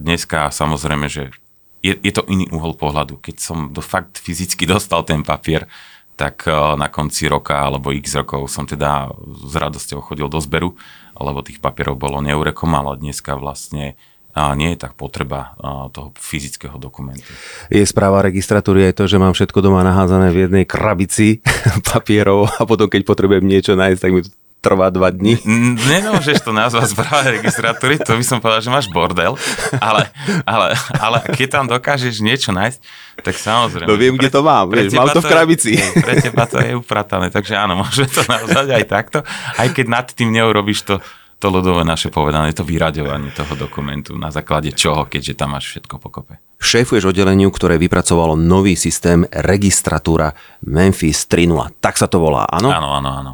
dneska 0.02 0.50
samozrejme, 0.50 1.06
že 1.06 1.30
je, 1.78 1.94
je 1.94 2.10
to 2.10 2.26
iný 2.26 2.50
uhol 2.50 2.74
pohľadu. 2.74 3.22
Keď 3.22 3.36
som 3.38 3.70
do 3.70 3.78
fakt 3.78 4.18
fyzicky 4.18 4.66
dostal 4.66 5.06
ten 5.06 5.22
papier, 5.22 5.70
tak 6.14 6.46
na 6.78 6.86
konci 6.90 7.26
roka 7.26 7.58
alebo 7.58 7.90
x 7.90 8.14
rokov 8.14 8.46
som 8.46 8.66
teda 8.66 9.10
s 9.26 9.54
radosťou 9.54 9.98
chodil 9.98 10.30
do 10.30 10.38
zberu 10.38 10.78
lebo 11.18 11.44
tých 11.44 11.62
papierov 11.62 11.98
bolo 11.98 12.18
neurekom, 12.22 12.70
ale 12.74 12.98
dneska 12.98 13.38
vlastne 13.38 13.94
a 14.34 14.50
nie 14.58 14.74
je 14.74 14.82
tak 14.82 14.98
potreba 14.98 15.54
toho 15.94 16.10
fyzického 16.18 16.74
dokumentu. 16.74 17.30
Je 17.70 17.86
správa 17.86 18.18
registratúry 18.18 18.90
aj 18.90 18.98
to, 18.98 19.04
že 19.06 19.22
mám 19.22 19.30
všetko 19.30 19.62
doma 19.62 19.86
nahádzané 19.86 20.34
v 20.34 20.50
jednej 20.50 20.64
krabici 20.66 21.38
papierov 21.94 22.50
a 22.50 22.66
potom 22.66 22.90
keď 22.90 23.06
potrebujem 23.06 23.46
niečo 23.46 23.78
nájsť, 23.78 24.00
tak 24.02 24.10
mi 24.10 24.20
trvá 24.64 24.88
dva 24.88 25.12
dní. 25.12 25.36
Nemôžeš 25.76 26.40
to 26.40 26.56
nazvať 26.56 26.96
správa 26.96 27.28
registratúry, 27.28 28.00
to 28.00 28.16
by 28.16 28.24
som 28.24 28.40
povedal, 28.40 28.64
že 28.64 28.72
máš 28.72 28.88
bordel, 28.88 29.36
ale, 29.76 30.08
ale, 30.48 30.72
ale 30.96 31.18
keď 31.36 31.48
tam 31.60 31.64
dokážeš 31.68 32.24
niečo 32.24 32.56
nájsť, 32.56 32.80
tak 33.20 33.36
samozrejme. 33.36 33.88
No 33.92 34.00
viem, 34.00 34.16
kde 34.16 34.32
to 34.32 34.40
mám, 34.40 34.72
vieš, 34.72 34.96
mám 34.96 35.12
to 35.12 35.20
v 35.20 35.28
krabici. 35.28 35.76
Je, 35.76 35.86
pre 36.00 36.16
teba 36.24 36.48
to 36.48 36.56
je 36.64 36.72
upratané, 36.72 37.28
takže 37.28 37.60
áno, 37.60 37.76
môže 37.84 38.08
to 38.08 38.24
nazvať 38.24 38.80
aj 38.80 38.84
takto, 38.88 39.18
aj 39.60 39.68
keď 39.76 39.86
nad 39.92 40.06
tým 40.08 40.32
neurobiš 40.32 40.80
to 40.88 40.96
to 41.44 41.52
ľudové 41.52 41.84
naše 41.84 42.08
povedané, 42.08 42.56
to 42.56 42.64
vyraďovanie 42.64 43.28
toho 43.36 43.52
dokumentu, 43.52 44.16
na 44.16 44.32
základe 44.32 44.72
čoho, 44.72 45.04
keďže 45.04 45.36
tam 45.36 45.52
máš 45.52 45.76
všetko 45.76 46.00
pokope. 46.00 46.40
Šéfuješ 46.56 47.12
oddeleniu, 47.12 47.52
ktoré 47.52 47.76
vypracovalo 47.76 48.32
nový 48.32 48.72
systém 48.80 49.28
registratúra 49.28 50.32
Memphis 50.64 51.28
3.0. 51.28 51.76
Tak 51.84 52.00
sa 52.00 52.08
to 52.08 52.16
volá, 52.16 52.48
áno? 52.48 52.72
Áno, 52.72 52.88
áno, 52.96 53.10
áno. 53.12 53.32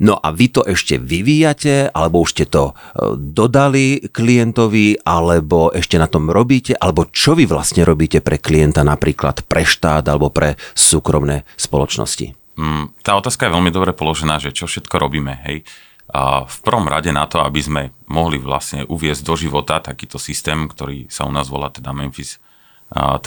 No 0.00 0.16
a 0.16 0.32
vy 0.32 0.48
to 0.48 0.64
ešte 0.64 0.96
vyvíjate, 0.96 1.92
alebo 1.92 2.24
už 2.24 2.30
ste 2.32 2.46
to 2.48 2.72
e, 2.72 2.74
dodali 3.20 4.00
klientovi, 4.08 5.04
alebo 5.04 5.68
ešte 5.76 6.00
na 6.00 6.08
tom 6.08 6.32
robíte, 6.32 6.72
alebo 6.72 7.12
čo 7.12 7.36
vy 7.36 7.44
vlastne 7.44 7.84
robíte 7.84 8.24
pre 8.24 8.40
klienta, 8.40 8.80
napríklad 8.80 9.44
pre 9.44 9.68
štát 9.68 10.08
alebo 10.08 10.32
pre 10.32 10.56
súkromné 10.72 11.44
spoločnosti? 11.60 12.32
Mm, 12.56 12.96
tá 13.04 13.12
otázka 13.20 13.44
je 13.48 13.54
veľmi 13.54 13.68
dobre 13.68 13.92
položená, 13.92 14.40
že 14.40 14.56
čo 14.56 14.64
všetko 14.64 14.96
robíme, 14.96 15.36
hej. 15.44 15.68
A 16.10 16.42
v 16.42 16.58
prvom 16.66 16.90
rade 16.90 17.14
na 17.14 17.28
to, 17.30 17.38
aby 17.44 17.60
sme 17.62 17.82
mohli 18.10 18.40
vlastne 18.42 18.82
uviezť 18.88 19.22
do 19.22 19.34
života 19.38 19.78
takýto 19.78 20.18
systém, 20.18 20.66
ktorý 20.66 21.06
sa 21.06 21.22
u 21.22 21.30
nás 21.30 21.46
volá 21.46 21.70
teda 21.70 21.94
Memphis 21.94 22.42
3.0, 22.90 23.22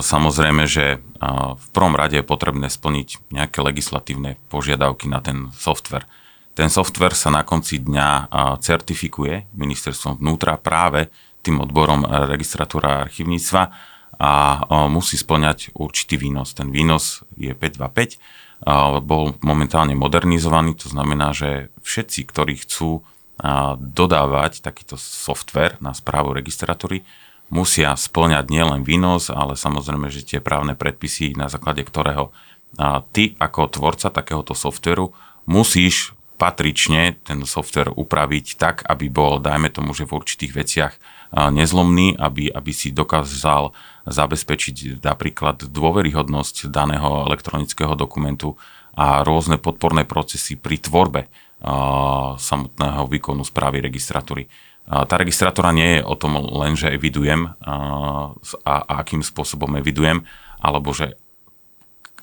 Samozrejme, 0.00 0.64
že 0.64 1.04
v 1.56 1.66
prvom 1.76 1.92
rade 1.92 2.16
je 2.16 2.24
potrebné 2.24 2.72
splniť 2.72 3.28
nejaké 3.28 3.60
legislatívne 3.60 4.40
požiadavky 4.48 5.10
na 5.12 5.20
ten 5.20 5.52
software. 5.52 6.08
Ten 6.56 6.72
software 6.72 7.12
sa 7.12 7.28
na 7.28 7.44
konci 7.44 7.84
dňa 7.84 8.32
certifikuje 8.64 9.52
ministerstvom 9.52 10.16
vnútra 10.24 10.56
práve 10.56 11.12
tým 11.44 11.60
odborom 11.60 12.08
registratúra 12.32 12.88
a 12.88 13.02
archivníctva 13.04 13.62
a 14.16 14.32
musí 14.88 15.20
splňať 15.20 15.76
určitý 15.76 16.16
výnos. 16.16 16.56
Ten 16.56 16.72
výnos 16.72 17.20
je 17.36 17.52
525, 17.52 18.16
bol 19.04 19.36
momentálne 19.44 19.92
modernizovaný, 19.92 20.80
to 20.80 20.88
znamená, 20.88 21.36
že 21.36 21.68
všetci, 21.84 22.24
ktorí 22.24 22.64
chcú 22.64 23.04
dodávať 23.76 24.64
takýto 24.64 24.96
software 24.96 25.76
na 25.84 25.92
správu 25.92 26.32
registratúry, 26.32 27.04
musia 27.46 27.94
splňať 27.94 28.50
nielen 28.50 28.82
výnos, 28.82 29.30
ale 29.30 29.54
samozrejme, 29.54 30.10
že 30.10 30.26
tie 30.26 30.40
právne 30.42 30.74
predpisy, 30.74 31.38
na 31.38 31.46
základe 31.46 31.86
ktorého 31.86 32.34
ty 33.14 33.38
ako 33.38 33.70
tvorca 33.70 34.10
takéhoto 34.10 34.52
softveru 34.52 35.14
musíš 35.46 36.12
patrične 36.36 37.16
ten 37.24 37.40
software 37.48 37.88
upraviť 37.88 38.60
tak, 38.60 38.84
aby 38.84 39.08
bol, 39.08 39.40
dajme 39.40 39.72
tomu, 39.72 39.96
že 39.96 40.04
v 40.04 40.20
určitých 40.20 40.52
veciach 40.52 40.92
nezlomný, 41.32 42.20
aby, 42.20 42.52
aby 42.52 42.72
si 42.76 42.92
dokázal 42.92 43.72
zabezpečiť 44.04 45.00
napríklad 45.00 45.64
dôveryhodnosť 45.72 46.68
daného 46.68 47.24
elektronického 47.32 47.96
dokumentu 47.96 48.60
a 48.92 49.24
rôzne 49.24 49.56
podporné 49.56 50.04
procesy 50.04 50.60
pri 50.60 50.76
tvorbe 50.76 51.32
samotného 52.36 53.08
výkonu 53.08 53.40
správy 53.40 53.80
registratúry. 53.80 54.44
Tá 54.86 55.14
registratúra 55.18 55.74
nie 55.74 55.98
je 55.98 56.06
o 56.06 56.14
tom 56.14 56.38
len, 56.38 56.78
že 56.78 56.94
evidujem 56.94 57.58
a, 57.58 57.74
a 58.62 58.74
akým 59.02 59.26
spôsobom 59.26 59.74
evidujem, 59.82 60.22
alebo 60.62 60.94
že 60.94 61.18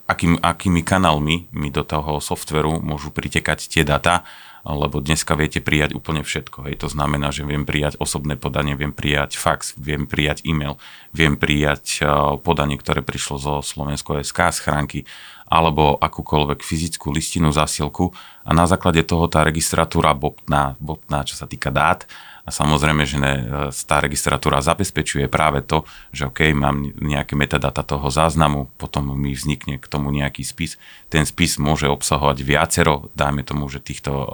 akým, 0.07 0.39
akými 0.39 0.79
kanálmi 0.83 1.51
mi 1.51 1.69
do 1.71 1.83
toho 1.83 2.23
softveru 2.23 2.79
môžu 2.79 3.11
pritekať 3.11 3.67
tie 3.67 3.83
data, 3.83 4.23
lebo 4.63 5.03
dneska 5.03 5.35
viete 5.35 5.59
prijať 5.59 5.91
úplne 5.91 6.23
všetko. 6.23 6.71
Hej. 6.71 6.87
To 6.87 6.87
znamená, 6.87 7.35
že 7.35 7.43
viem 7.43 7.67
prijať 7.67 7.99
osobné 7.99 8.39
podanie, 8.39 8.79
viem 8.79 8.95
prijať 8.95 9.35
fax, 9.35 9.75
viem 9.75 10.07
prijať 10.07 10.47
e-mail, 10.47 10.79
viem 11.11 11.35
prijať 11.35 11.99
podanie, 12.47 12.79
ktoré 12.79 13.03
prišlo 13.03 13.35
zo 13.43 13.53
Slovensko 13.59 14.23
SK 14.23 14.55
schránky, 14.55 15.03
alebo 15.51 15.99
akúkoľvek 15.99 16.63
fyzickú 16.63 17.11
listinu, 17.11 17.51
zásielku 17.51 18.15
a 18.47 18.55
na 18.55 18.63
základe 18.65 19.03
toho 19.03 19.27
tá 19.27 19.43
registratúra 19.43 20.15
botná, 20.15 20.79
botná 20.79 21.27
čo 21.27 21.35
sa 21.35 21.43
týka 21.43 21.67
dát, 21.69 22.07
a 22.43 22.51
samozrejme, 22.51 23.07
že 23.07 23.17
ne, 23.23 23.33
tá 23.71 24.03
registratúra 24.03 24.59
zabezpečuje 24.59 25.31
práve 25.31 25.63
to, 25.63 25.87
že 26.11 26.27
OK, 26.27 26.51
mám 26.51 26.91
nejaké 26.99 27.39
metadata 27.39 27.87
toho 27.87 28.11
záznamu, 28.11 28.67
potom 28.75 29.15
mi 29.15 29.31
vznikne 29.31 29.79
k 29.79 29.85
tomu 29.87 30.11
nejaký 30.11 30.43
spis. 30.43 30.75
Ten 31.07 31.23
spis 31.23 31.55
môže 31.55 31.87
obsahovať 31.87 32.43
viacero, 32.43 33.07
dajme 33.15 33.47
tomu, 33.47 33.71
že 33.71 33.79
týchto 33.79 34.11
o, 34.11 34.25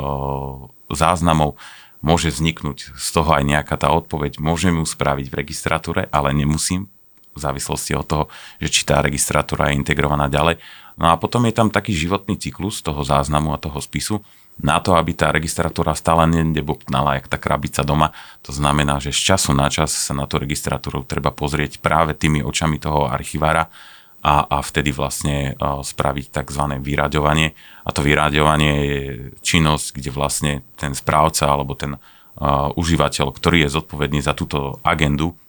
záznamov, 0.90 1.54
môže 2.02 2.34
vzniknúť 2.34 2.98
z 2.98 3.08
toho 3.14 3.30
aj 3.30 3.46
nejaká 3.46 3.78
tá 3.78 3.94
odpoveď, 3.94 4.42
môžem 4.42 4.74
ju 4.82 4.86
spraviť 4.90 5.30
v 5.30 5.38
registratúre, 5.46 6.02
ale 6.10 6.34
nemusím, 6.34 6.90
v 7.38 7.40
závislosti 7.46 7.94
od 7.94 8.06
toho, 8.10 8.24
že 8.58 8.74
či 8.74 8.82
tá 8.90 9.06
registratúra 9.06 9.70
je 9.70 9.78
integrovaná 9.78 10.28
ďalej. 10.28 10.58
No 10.98 11.14
a 11.14 11.16
potom 11.16 11.46
je 11.46 11.54
tam 11.54 11.70
taký 11.70 11.94
životný 11.94 12.36
cyklus 12.42 12.82
toho 12.82 13.06
záznamu 13.06 13.54
a 13.54 13.62
toho 13.62 13.78
spisu, 13.80 14.26
na 14.60 14.84
to, 14.84 15.00
aby 15.00 15.16
tá 15.16 15.32
registratúra 15.32 15.96
stále 15.96 16.28
nedebopnala, 16.28 17.16
jak 17.20 17.32
tá 17.32 17.40
krabica 17.40 17.80
doma. 17.88 18.12
To 18.44 18.52
znamená, 18.52 19.00
že 19.00 19.16
z 19.16 19.34
času 19.34 19.56
na 19.56 19.72
čas 19.72 19.96
sa 19.96 20.12
na 20.12 20.28
tú 20.28 20.36
registratúru 20.36 21.08
treba 21.08 21.32
pozrieť 21.32 21.80
práve 21.80 22.12
tými 22.12 22.44
očami 22.44 22.76
toho 22.76 23.08
archivára 23.08 23.72
a, 24.20 24.44
a 24.44 24.58
vtedy 24.60 24.92
vlastne 24.92 25.56
uh, 25.56 25.80
spraviť 25.80 26.44
tzv. 26.44 26.64
vyraďovanie. 26.84 27.56
A 27.88 27.90
to 27.96 28.04
vyraďovanie 28.04 28.74
je 28.84 29.02
činnosť, 29.40 29.88
kde 29.96 30.12
vlastne 30.12 30.52
ten 30.76 30.92
správca 30.92 31.48
alebo 31.48 31.72
ten 31.80 31.96
uh, 31.96 32.68
užívateľ, 32.76 33.32
ktorý 33.32 33.64
je 33.64 33.76
zodpovedný 33.80 34.20
za 34.20 34.36
túto 34.36 34.84
agendu, 34.84 35.40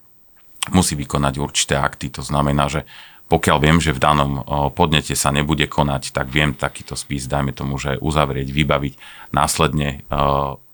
musí 0.70 0.94
vykonať 0.94 1.34
určité 1.42 1.74
akty. 1.74 2.14
To 2.14 2.22
znamená, 2.22 2.70
že 2.70 2.86
pokiaľ 3.30 3.56
viem, 3.62 3.78
že 3.78 3.94
v 3.94 4.02
danom 4.02 4.42
podnete 4.74 5.14
sa 5.14 5.30
nebude 5.30 5.70
konať, 5.70 6.10
tak 6.10 6.26
viem 6.34 6.50
takýto 6.50 6.98
spis, 6.98 7.30
dajme 7.30 7.54
tomu, 7.54 7.78
že 7.78 7.94
uzavrieť, 8.02 8.50
vybaviť, 8.50 8.94
následne 9.30 10.02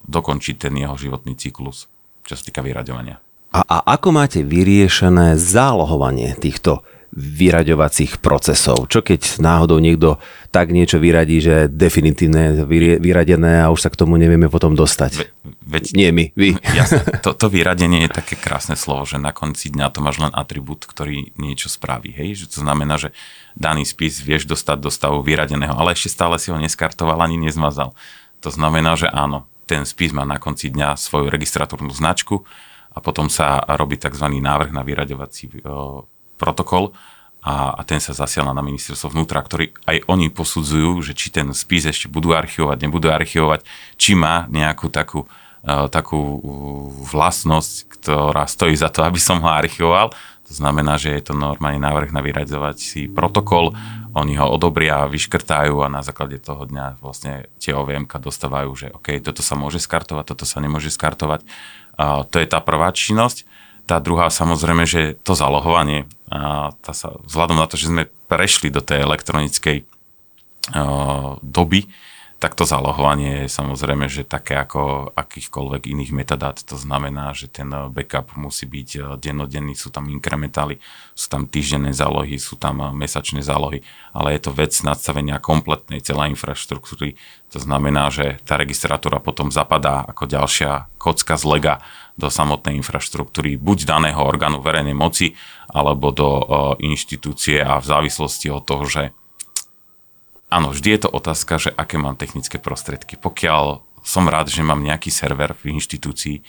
dokončiť 0.09 0.57
ten 0.57 0.73
jeho 0.73 0.97
životný 0.97 1.37
cyklus, 1.37 1.93
čo 2.25 2.33
sa 2.33 2.43
týka 2.43 2.65
vyraďovania. 2.65 3.21
A, 3.53 3.61
a 3.61 3.79
ako 3.97 4.09
máte 4.17 4.41
vyriešené 4.41 5.37
zálohovanie 5.37 6.33
týchto 6.41 6.81
vyraďovacích 7.17 8.21
procesov. 8.21 8.93
Čo 8.93 9.01
keď 9.01 9.41
náhodou 9.41 9.81
niekto 9.81 10.21
tak 10.53 10.69
niečo 10.69 11.01
vyradí, 11.01 11.41
že 11.41 11.65
definitívne 11.65 12.69
vyradené 13.01 13.65
a 13.65 13.73
už 13.73 13.89
sa 13.89 13.91
k 13.91 13.97
tomu 13.97 14.21
nevieme 14.21 14.53
potom 14.53 14.77
dostať? 14.77 15.13
Ve, 15.17 15.27
veď, 15.65 15.85
Nie 15.97 16.13
my, 16.13 16.37
vy. 16.37 16.61
Jasne, 16.79 17.09
to, 17.25 17.33
to 17.33 17.49
vyradenie 17.49 18.05
je 18.05 18.13
také 18.13 18.37
krásne 18.37 18.77
slovo, 18.77 19.09
že 19.09 19.17
na 19.17 19.33
konci 19.33 19.73
dňa 19.73 19.97
to 19.97 20.05
máš 20.05 20.21
len 20.21 20.33
atribút, 20.37 20.85
ktorý 20.85 21.33
niečo 21.41 21.73
spraví. 21.73 22.13
Hej? 22.13 22.45
Že 22.45 22.47
to 22.53 22.59
znamená, 22.69 23.01
že 23.01 23.17
daný 23.57 23.89
spis 23.89 24.21
vieš 24.21 24.45
dostať 24.45 24.77
do 24.77 24.93
stavu 24.93 25.25
vyradeného, 25.25 25.73
ale 25.73 25.97
ešte 25.97 26.13
stále 26.13 26.37
si 26.37 26.53
ho 26.53 26.61
neskartoval 26.61 27.17
ani 27.25 27.41
nezmazal. 27.41 27.97
To 28.45 28.53
znamená, 28.53 28.93
že 28.93 29.09
áno, 29.09 29.49
ten 29.65 29.89
spis 29.89 30.13
má 30.13 30.29
na 30.29 30.37
konci 30.37 30.69
dňa 30.69 31.01
svoju 31.01 31.33
registratúrnu 31.33 31.91
značku 31.91 32.45
a 32.93 33.01
potom 33.01 33.33
sa 33.33 33.61
robí 33.77 33.97
tzv. 33.97 34.29
návrh 34.29 34.71
na 34.71 34.85
vyraďovací 34.85 35.65
protokol 36.37 36.93
a, 37.43 37.77
a 37.77 37.81
ten 37.83 37.99
sa 37.99 38.15
zasiela 38.15 38.53
na 38.53 38.63
ministerstvo 38.63 39.13
vnútra, 39.13 39.43
ktorý 39.43 39.73
aj 39.87 40.07
oni 40.09 40.31
posudzujú, 40.33 41.01
že 41.03 41.13
či 41.13 41.33
ten 41.33 41.51
spis 41.57 41.89
ešte 41.89 42.07
budú 42.07 42.37
archivovať, 42.37 42.79
nebudú 42.85 43.09
archivovať, 43.11 43.65
či 43.97 44.15
má 44.15 44.47
nejakú 44.53 44.89
takú 44.93 45.25
takú 45.67 46.39
vlastnosť, 47.11 47.99
ktorá 47.99 48.47
stojí 48.47 48.79
za 48.79 48.87
to, 48.87 49.03
aby 49.09 49.19
som 49.19 49.43
ho 49.43 49.51
archivoval. 49.51 50.15
To 50.47 50.53
znamená, 50.55 50.95
že 50.95 51.11
je 51.11 51.27
to 51.27 51.35
normálny 51.35 51.83
návrh 51.83 52.15
na 52.15 52.23
vyradzovací 52.23 53.11
protokol, 53.11 53.75
oni 54.15 54.39
ho 54.39 54.47
odobria, 54.47 55.11
vyškrtajú 55.11 55.83
a 55.83 55.91
na 55.91 56.07
základe 56.07 56.39
toho 56.39 56.71
dňa 56.71 57.03
vlastne 57.03 57.51
tie 57.59 57.75
ovm 57.75 58.07
dostávajú, 58.07 58.71
že 58.79 58.87
OK, 58.95 59.19
toto 59.19 59.43
sa 59.43 59.59
môže 59.59 59.83
skartovať, 59.83 60.25
toto 60.25 60.47
sa 60.47 60.63
nemôže 60.63 60.95
skartovať. 60.95 61.43
Uh, 61.99 62.23
to 62.31 62.39
je 62.39 62.47
tá 62.47 62.63
prvá 62.63 62.95
činnosť. 62.95 63.43
Tá 63.87 64.03
druhá 64.03 64.29
samozrejme, 64.29 64.85
že 64.85 65.15
to 65.23 65.39
zalohovanie, 65.39 66.11
uh, 66.31 66.75
tá 66.83 66.93
sa, 66.93 67.15
vzhľadom 67.23 67.57
na 67.57 67.71
to, 67.71 67.79
že 67.79 67.91
sme 67.91 68.11
prešli 68.27 68.69
do 68.69 68.83
tej 68.83 69.07
elektronickej 69.07 69.87
uh, 70.75 71.39
doby, 71.41 71.87
tak 72.37 72.53
to 72.53 72.69
zalohovanie 72.69 73.45
je 73.45 73.49
samozrejme, 73.49 74.13
že 74.13 74.21
také 74.21 74.61
ako 74.61 75.13
akýchkoľvek 75.17 75.89
iných 75.89 76.13
metadát, 76.13 76.61
to 76.61 76.77
znamená, 76.77 77.33
že 77.33 77.49
ten 77.49 77.73
backup 77.73 78.37
musí 78.37 78.69
byť 78.69 78.89
eh, 78.97 79.03
dennodenný, 79.17 79.73
sú 79.73 79.89
tam 79.89 80.13
inkrementály, 80.13 80.77
sú 81.17 81.27
tam 81.33 81.49
týždenné 81.49 81.97
zálohy, 81.97 82.37
sú 82.37 82.61
tam 82.61 82.85
eh, 82.85 82.93
mesačné 82.93 83.41
zálohy, 83.41 83.81
ale 84.13 84.37
je 84.37 84.41
to 84.45 84.53
vec 84.53 84.77
nastavenia 84.85 85.41
kompletnej 85.41 86.05
celej 86.05 86.37
infraštruktúry, 86.37 87.17
to 87.49 87.59
znamená, 87.63 88.13
že 88.13 88.37
tá 88.45 88.61
registratúra 88.61 89.17
potom 89.17 89.49
zapadá 89.49 90.05
ako 90.05 90.29
ďalšia 90.29 90.93
kocka 91.01 91.41
z 91.41 91.45
lega 91.49 91.75
do 92.21 92.29
samotnej 92.29 92.77
infraštruktúry 92.81 93.57
buď 93.57 93.79
daného 93.87 94.21
orgánu 94.21 94.61
verejnej 94.61 94.97
moci, 94.97 95.37
alebo 95.69 96.11
do 96.11 96.29
uh, 96.29 96.43
inštitúcie 96.81 97.61
a 97.61 97.77
v 97.79 97.87
závislosti 97.87 98.49
od 98.49 98.65
toho, 98.65 98.85
že 98.89 99.03
áno, 100.51 100.73
vždy 100.73 100.89
je 100.97 101.01
to 101.07 101.11
otázka, 101.11 101.55
že 101.59 101.71
aké 101.75 101.99
mám 101.99 102.19
technické 102.19 102.57
prostriedky. 102.61 103.19
Pokiaľ 103.19 103.83
som 104.07 104.31
rád, 104.31 104.51
že 104.51 104.63
mám 104.63 104.83
nejaký 104.83 105.11
server 105.11 105.51
v 105.59 105.75
inštitúcii, 105.75 106.43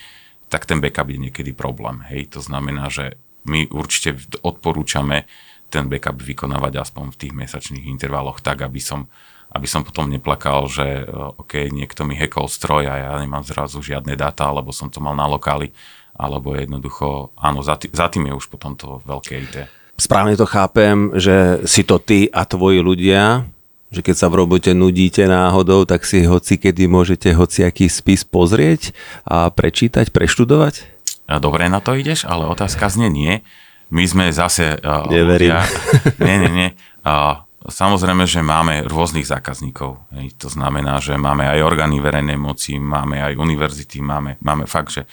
tak 0.48 0.70
ten 0.70 0.80
backup 0.80 1.10
je 1.10 1.20
niekedy 1.20 1.52
problém. 1.52 2.06
Hej, 2.08 2.38
to 2.38 2.40
znamená, 2.40 2.88
že 2.88 3.20
my 3.48 3.68
určite 3.72 4.16
odporúčame 4.44 5.26
ten 5.68 5.92
backup 5.92 6.20
vykonávať 6.20 6.80
aspoň 6.80 7.06
v 7.12 7.20
tých 7.20 7.34
mesačných 7.36 7.90
intervaloch 7.92 8.40
tak, 8.40 8.64
aby 8.64 8.80
som, 8.80 9.12
aby 9.52 9.68
som 9.68 9.84
potom 9.84 10.08
neplakal, 10.08 10.72
že 10.72 11.04
e, 11.04 11.04
OK, 11.44 11.68
niekto 11.72 12.08
mi 12.08 12.16
hackol 12.16 12.48
stroj 12.48 12.88
a 12.88 12.96
ja 12.96 13.12
nemám 13.20 13.44
zrazu 13.44 13.84
žiadne 13.84 14.16
dáta, 14.16 14.48
alebo 14.48 14.72
som 14.72 14.88
to 14.88 15.04
mal 15.04 15.12
na 15.12 15.28
lokáli, 15.28 15.76
alebo 16.16 16.56
jednoducho, 16.56 17.36
áno, 17.36 17.60
za, 17.60 17.76
tý, 17.76 17.92
za 17.92 18.08
tým 18.08 18.32
je 18.32 18.34
už 18.40 18.48
potom 18.48 18.80
to 18.80 19.04
veľké 19.04 19.34
IT. 19.44 19.56
Správne 19.98 20.38
to 20.40 20.48
chápem, 20.48 21.12
že 21.18 21.66
si 21.68 21.84
to 21.84 22.00
ty 22.00 22.30
a 22.32 22.46
tvoji 22.48 22.80
ľudia, 22.80 23.50
že 23.88 24.04
keď 24.04 24.16
sa 24.16 24.28
v 24.28 24.44
robote 24.44 24.72
nudíte 24.76 25.24
náhodou, 25.26 25.88
tak 25.88 26.04
si 26.04 26.28
hoci 26.28 26.60
kedy 26.60 26.92
môžete 26.92 27.32
hociaký 27.32 27.88
spis 27.88 28.28
pozrieť 28.28 28.92
a 29.24 29.48
prečítať, 29.48 30.12
preštudovať? 30.12 30.98
Dobre 31.28 31.68
na 31.68 31.84
to 31.84 31.96
ideš, 31.96 32.24
ale 32.24 32.48
otázka 32.48 32.88
znie 32.88 33.12
nie. 33.12 33.34
My 33.88 34.04
sme 34.04 34.32
zase... 34.36 34.80
Uh, 34.84 35.08
Neverím. 35.08 35.56
Ľudia, 35.56 35.60
nie, 36.28 36.36
nie, 36.44 36.52
nie. 36.52 36.70
Uh, 37.08 37.48
samozrejme, 37.68 38.28
že 38.28 38.44
máme 38.44 38.84
rôznych 38.88 39.28
zákazníkov. 39.28 40.00
Hej. 40.16 40.36
To 40.44 40.52
znamená, 40.52 41.00
že 41.00 41.16
máme 41.16 41.48
aj 41.48 41.64
orgány 41.64 42.04
verejnej 42.04 42.36
moci, 42.36 42.80
máme 42.80 43.24
aj 43.24 43.40
univerzity, 43.40 44.04
máme, 44.04 44.36
máme 44.44 44.68
fakt, 44.68 44.92
že 44.92 45.04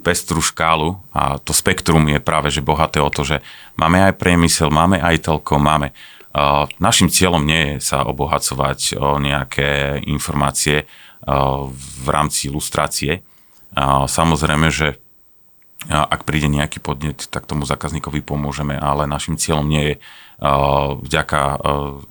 pestrú 0.00 0.40
škálu 0.40 0.96
a 1.12 1.36
to 1.36 1.52
spektrum 1.52 2.08
je 2.08 2.18
práve 2.24 2.48
že 2.48 2.64
bohaté 2.64 3.04
o 3.04 3.12
to, 3.12 3.20
že 3.20 3.44
máme 3.76 4.00
aj 4.00 4.16
priemysel, 4.16 4.72
máme 4.72 4.96
aj 4.96 5.28
telko, 5.28 5.60
máme 5.60 5.92
Našim 6.78 7.10
cieľom 7.10 7.42
nie 7.42 7.74
je 7.74 7.90
sa 7.90 8.06
obohacovať 8.06 8.94
o 8.98 9.18
nejaké 9.18 9.98
informácie 10.06 10.86
v 11.74 12.06
rámci 12.06 12.48
ilustrácie. 12.48 13.26
Samozrejme, 14.06 14.70
že 14.70 15.02
ak 15.90 16.28
príde 16.28 16.46
nejaký 16.46 16.78
podnet, 16.84 17.24
tak 17.32 17.48
tomu 17.48 17.64
zákazníkovi 17.64 18.20
pomôžeme, 18.20 18.76
ale 18.76 19.08
našim 19.08 19.40
cieľom 19.40 19.64
nie 19.64 19.82
je 19.82 19.94
vďaka 21.00 21.40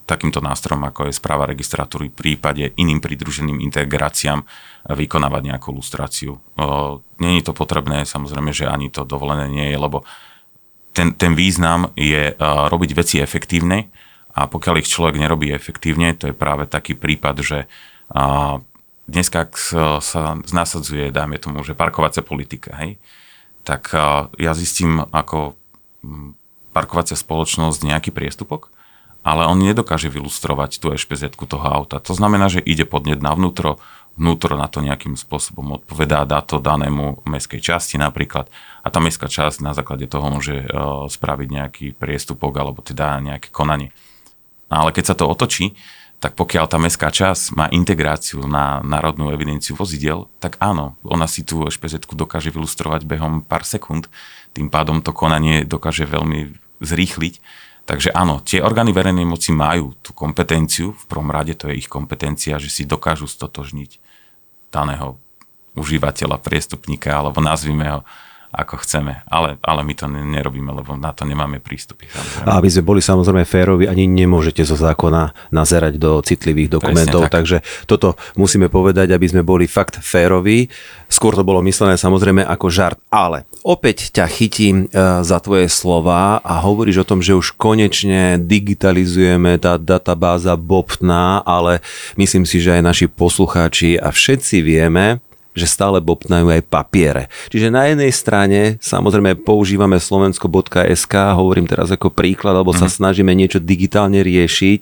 takýmto 0.10 0.41
nástrojom, 0.41 0.89
ako 0.89 1.10
je 1.10 1.17
správa 1.17 1.45
registratúry, 1.45 2.10
v 2.10 2.17
prípade 2.17 2.73
iným 2.75 2.97
pridruženým 2.97 3.62
integráciám 3.62 4.41
vykonávať 4.89 5.41
nejakú 5.53 5.73
ilustráciu. 5.73 6.41
Není 7.21 7.45
to 7.45 7.53
potrebné, 7.53 8.10
samozrejme, 8.10 8.51
že 8.51 8.65
ani 8.67 8.89
to 8.89 9.05
dovolené 9.05 9.47
nie 9.47 9.69
je, 9.69 9.77
lebo 9.77 10.01
ten, 10.93 11.13
ten 11.13 11.38
význam 11.38 11.93
je 11.93 12.34
robiť 12.41 12.91
veci 12.97 13.21
efektívne, 13.21 13.93
a 14.39 14.47
pokiaľ 14.47 14.80
ich 14.80 14.88
človek 14.88 15.19
nerobí 15.19 15.52
efektívne, 15.52 16.15
to 16.15 16.32
je 16.32 16.36
práve 16.38 16.63
taký 16.63 16.95
prípad, 16.95 17.36
že 17.43 17.60
a, 18.15 18.63
dneska, 19.12 19.52
ak 19.52 19.54
sa 19.99 20.39
nasadzuje, 20.39 21.12
dáme 21.12 21.36
tomu, 21.41 21.60
že 21.67 21.75
parkovacia 21.75 22.23
politika, 22.23 22.71
hej, 22.80 22.95
tak 23.67 23.91
ja 24.39 24.52
zistím 24.56 25.04
ako 25.12 25.60
parkovacia 26.71 27.19
spoločnosť 27.19 27.84
nejaký 27.84 28.10
priestupok, 28.15 28.71
ale 29.19 29.45
on 29.45 29.60
nedokáže 29.60 30.08
vylustrovať 30.08 30.80
tú 30.80 30.95
ešpz 30.95 31.36
toho 31.36 31.65
auta. 31.67 31.99
To 31.99 32.15
znamená, 32.15 32.47
že 32.47 32.63
ide 32.63 32.88
podneť 32.88 33.19
na 33.19 33.36
vnútro, 33.36 33.78
vnútro 34.15 34.56
na 34.56 34.71
to 34.71 34.80
nejakým 34.80 35.19
spôsobom 35.19 35.75
odpovedá, 35.75 36.23
dá 36.23 36.39
to 36.39 36.63
danému 36.63 37.28
mestskej 37.28 37.60
časti 37.60 37.99
napríklad 37.99 38.47
a 38.82 38.88
tá 38.88 38.99
mestská 39.04 39.28
časť 39.28 39.60
na 39.60 39.75
základe 39.75 40.08
toho 40.08 40.28
môže 40.32 40.65
uh, 40.65 41.06
spraviť 41.12 41.47
nejaký 41.52 41.86
priestupok 41.99 42.56
alebo 42.58 42.80
teda 42.80 43.19
nejaké 43.19 43.52
konanie. 43.52 43.91
Ale 44.69 44.93
keď 44.93 45.13
sa 45.13 45.15
to 45.17 45.25
otočí, 45.25 45.73
tak 46.19 46.36
pokiaľ 46.36 46.65
tá 46.67 46.75
mestská 46.75 47.10
časť 47.10 47.55
má 47.55 47.65
integráciu 47.71 48.43
na 48.43 48.84
národnú 48.84 49.32
evidenciu 49.32 49.79
vozidel, 49.79 50.27
tak 50.43 50.60
áno, 50.60 50.99
ona 51.08 51.25
si 51.32 51.47
tú 51.47 51.63
špz 51.63 52.03
dokáže 52.12 52.51
vylustrovať 52.51 53.08
behom 53.08 53.39
pár 53.39 53.63
sekúnd, 53.63 54.12
tým 54.51 54.67
pádom 54.67 54.99
to 54.99 55.15
konanie 55.15 55.63
dokáže 55.63 56.03
veľmi 56.03 56.53
zrýchliť. 56.84 57.39
Takže 57.88 58.13
áno, 58.13 58.43
tie 58.43 58.62
orgány 58.62 58.93
verejnej 58.93 59.25
moci 59.25 59.55
majú 59.55 59.95
tú 60.03 60.12
kompetenciu, 60.13 60.93
v 60.93 61.05
prvom 61.10 61.32
rade 61.32 61.55
to 61.55 61.71
je 61.71 61.79
ich 61.79 61.89
kompetencia, 61.89 62.62
že 62.62 62.69
si 62.69 62.84
dokážu 62.86 63.25
stotožniť 63.25 63.97
daného 64.69 65.17
užívateľa, 65.73 66.43
priestupníka, 66.43 67.15
alebo 67.15 67.39
nazvime 67.39 67.88
ho 67.89 68.01
ako 68.49 68.81
chceme. 68.81 69.21
Ale, 69.29 69.62
ale 69.62 69.81
my 69.85 69.93
to 69.93 70.09
nerobíme, 70.09 70.73
lebo 70.73 70.97
na 70.97 71.13
to 71.13 71.21
nemáme 71.21 71.62
prístupy. 71.62 72.09
Samozrejme. 72.09 72.45
A 72.49 72.51
aby 72.57 72.69
sme 72.69 72.83
boli 72.83 73.01
samozrejme 73.01 73.45
férovi, 73.45 73.85
ani 73.85 74.09
nemôžete 74.09 74.65
zo 74.65 74.73
zákona 74.73 75.53
nazerať 75.53 76.01
do 76.01 76.17
citlivých 76.25 76.73
dokumentov, 76.73 77.29
tak. 77.29 77.41
takže 77.41 77.62
toto 77.85 78.17
musíme 78.33 78.65
povedať, 78.67 79.13
aby 79.13 79.27
sme 79.29 79.45
boli 79.45 79.69
fakt 79.69 80.01
férovi. 80.01 80.65
Skôr 81.05 81.38
to 81.38 81.45
bolo 81.45 81.62
myslené 81.62 81.93
samozrejme 81.93 82.41
ako 82.41 82.67
žart, 82.73 82.97
ale 83.13 83.45
opäť 83.62 84.09
ťa 84.13 84.25
chytím 84.25 84.89
e, 84.89 85.21
za 85.21 85.38
tvoje 85.41 85.69
slova 85.69 86.41
a 86.41 86.53
hovoríš 86.62 87.05
o 87.05 87.09
tom, 87.09 87.21
že 87.21 87.38
už 87.38 87.53
konečne 87.53 88.41
digitalizujeme 88.41 89.62
tá 89.62 89.77
databáza 89.77 90.57
bobtná, 90.57 91.45
ale 91.45 91.85
myslím 92.17 92.49
si, 92.49 92.57
že 92.57 92.77
aj 92.77 92.81
naši 92.81 93.05
poslucháči 93.05 94.01
a 94.01 94.09
všetci 94.09 94.65
vieme, 94.65 95.21
že 95.59 95.67
stále 95.67 95.99
bobtnajú 95.99 96.47
aj 96.47 96.61
papiere. 96.71 97.27
Čiže 97.51 97.67
na 97.67 97.91
jednej 97.91 98.11
strane 98.15 98.59
samozrejme 98.79 99.43
používame 99.43 99.99
slovensko.sk, 99.99 101.13
hovorím 101.35 101.67
teraz 101.67 101.91
ako 101.91 102.09
príklad, 102.09 102.55
alebo 102.55 102.71
sa 102.71 102.87
mm-hmm. 102.87 102.97
snažíme 103.03 103.31
niečo 103.35 103.59
digitálne 103.59 104.23
riešiť, 104.23 104.81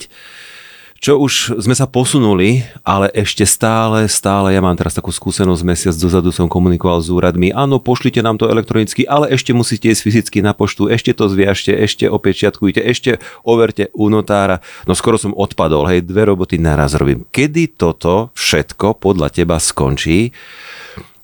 čo 0.97 1.21
už 1.21 1.62
sme 1.62 1.77
sa 1.77 1.86
posunuli, 1.86 2.65
ale 2.81 3.07
ešte 3.13 3.45
stále, 3.45 4.10
stále, 4.10 4.57
ja 4.57 4.62
mám 4.62 4.73
teraz 4.73 4.97
takú 4.97 5.13
skúsenosť, 5.13 5.62
mesiac 5.62 5.95
dozadu 5.95 6.33
som 6.33 6.49
komunikoval 6.49 6.99
s 6.99 7.13
úradmi, 7.13 7.53
áno, 7.53 7.77
pošlite 7.77 8.25
nám 8.25 8.41
to 8.41 8.49
elektronicky, 8.49 9.05
ale 9.05 9.29
ešte 9.29 9.53
musíte 9.53 9.93
ísť 9.93 10.01
fyzicky 10.01 10.38
na 10.41 10.57
poštu, 10.57 10.89
ešte 10.89 11.13
to 11.13 11.29
zviažte, 11.29 11.69
ešte 11.71 12.10
opečiatkujte, 12.10 12.81
ešte 12.81 13.21
overte 13.45 13.93
u 13.93 14.10
notára. 14.10 14.65
No 14.89 14.97
skoro 14.97 15.21
som 15.21 15.38
odpadol, 15.38 15.86
hej, 15.86 16.01
dve 16.01 16.33
roboty 16.33 16.57
naraz 16.57 16.97
robím. 16.97 17.29
Kedy 17.29 17.77
toto 17.77 18.33
všetko 18.33 18.97
podľa 18.97 19.29
teba 19.33 19.62
skončí? 19.62 20.33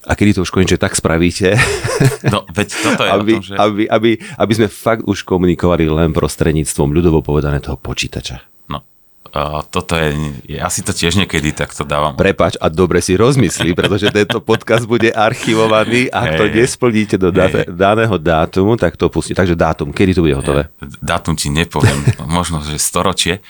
a 0.03 0.19
kedy 0.19 0.35
to 0.35 0.43
už 0.43 0.51
konečne 0.51 0.75
tak 0.75 0.99
spravíte, 0.99 1.55
no, 2.33 2.43
veď 2.51 2.67
toto 2.75 3.07
je 3.07 3.11
aby, 3.15 3.33
tom, 3.39 3.43
že... 3.47 3.55
aby, 3.55 3.83
aby, 3.87 4.11
aby 4.19 4.51
sme 4.51 4.67
fakt 4.67 5.07
už 5.07 5.23
komunikovali 5.23 5.87
len 5.87 6.11
prostredníctvom 6.11 6.91
ľudovo 6.91 7.23
povedané 7.23 7.63
toho 7.63 7.79
počítača. 7.79 8.52
Uh, 9.33 9.65
toto 9.65 9.97
je, 9.97 10.13
ja 10.45 10.69
si 10.69 10.85
to 10.85 10.93
tiež 10.93 11.17
niekedy 11.17 11.57
takto 11.57 11.81
dávam. 11.81 12.13
Prepač 12.13 12.53
a 12.61 12.69
dobre 12.69 13.01
si 13.01 13.17
rozmyslí, 13.17 13.73
pretože 13.73 14.13
tento 14.13 14.37
podcast 14.45 14.85
bude 14.85 15.09
archivovaný 15.09 16.05
a 16.13 16.29
ak 16.29 16.31
to 16.37 16.45
nesplníte 16.53 17.17
do 17.17 17.33
hey. 17.33 17.65
daného 17.65 18.13
dátumu, 18.21 18.77
tak 18.77 18.93
to 18.93 19.09
pustí. 19.09 19.33
Takže 19.33 19.57
dátum, 19.57 19.89
kedy 19.89 20.13
to 20.13 20.21
bude 20.21 20.37
hotové? 20.37 20.69
Dátum 21.01 21.33
ti 21.33 21.49
nepoviem, 21.49 22.13
možno, 22.29 22.61
že 22.61 22.77
storočie, 22.77 23.41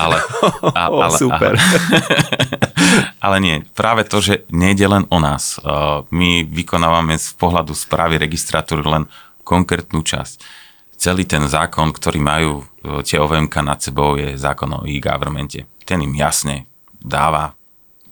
ale... 0.00 0.16
A, 0.80 0.88
oh, 0.88 1.04
ale 1.04 1.16
super. 1.20 1.52
A, 1.52 1.64
ale 3.28 3.36
nie, 3.44 3.60
práve 3.76 4.08
to, 4.08 4.24
že 4.24 4.48
nejde 4.48 4.88
len 4.88 5.04
o 5.12 5.20
nás. 5.20 5.60
Uh, 5.60 6.08
my 6.16 6.48
vykonávame 6.48 7.20
z 7.20 7.36
pohľadu 7.36 7.76
správy 7.76 8.16
registratúry 8.16 8.80
len 8.88 9.04
konkrétnu 9.44 10.00
časť 10.00 10.65
celý 10.96 11.28
ten 11.28 11.44
zákon, 11.44 11.92
ktorý 11.92 12.18
majú 12.18 12.52
e, 12.60 12.64
tie 13.04 13.20
OVMK 13.20 13.54
nad 13.62 13.78
sebou, 13.78 14.16
je 14.16 14.34
zákon 14.34 14.68
o 14.72 14.84
e-governmente. 14.88 15.68
Ten 15.84 16.02
im 16.02 16.16
jasne 16.16 16.66
dáva 16.98 17.54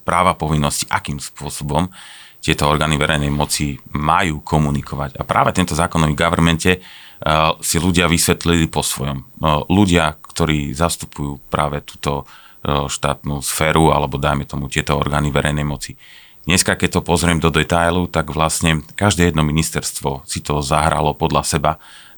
práva 0.04 0.36
povinnosti, 0.36 0.84
akým 0.92 1.16
spôsobom 1.16 1.88
tieto 2.44 2.68
orgány 2.68 3.00
verejnej 3.00 3.32
moci 3.32 3.80
majú 3.96 4.44
komunikovať. 4.44 5.16
A 5.16 5.24
práve 5.24 5.56
tento 5.56 5.72
zákon 5.72 6.04
o 6.04 6.12
governmente 6.12 6.76
uh, 6.76 7.56
si 7.64 7.80
ľudia 7.80 8.04
vysvetlili 8.04 8.68
po 8.68 8.84
svojom. 8.84 9.24
Uh, 9.40 9.64
ľudia, 9.72 10.20
ktorí 10.20 10.76
zastupujú 10.76 11.40
práve 11.48 11.80
túto 11.80 12.28
uh, 12.28 12.84
štátnu 12.84 13.40
sféru, 13.40 13.96
alebo 13.96 14.20
dajme 14.20 14.44
tomu 14.44 14.68
tieto 14.68 14.92
orgány 14.92 15.32
verejnej 15.32 15.64
moci. 15.64 15.96
Dneska, 16.44 16.76
keď 16.76 17.00
to 17.00 17.08
pozriem 17.08 17.40
do 17.40 17.48
detailu, 17.48 18.04
tak 18.12 18.28
vlastne 18.28 18.84
každé 18.92 19.32
jedno 19.32 19.40
ministerstvo 19.40 20.28
si 20.28 20.44
to 20.44 20.60
zahralo 20.60 21.16
podľa 21.16 21.48
seba 21.48 21.72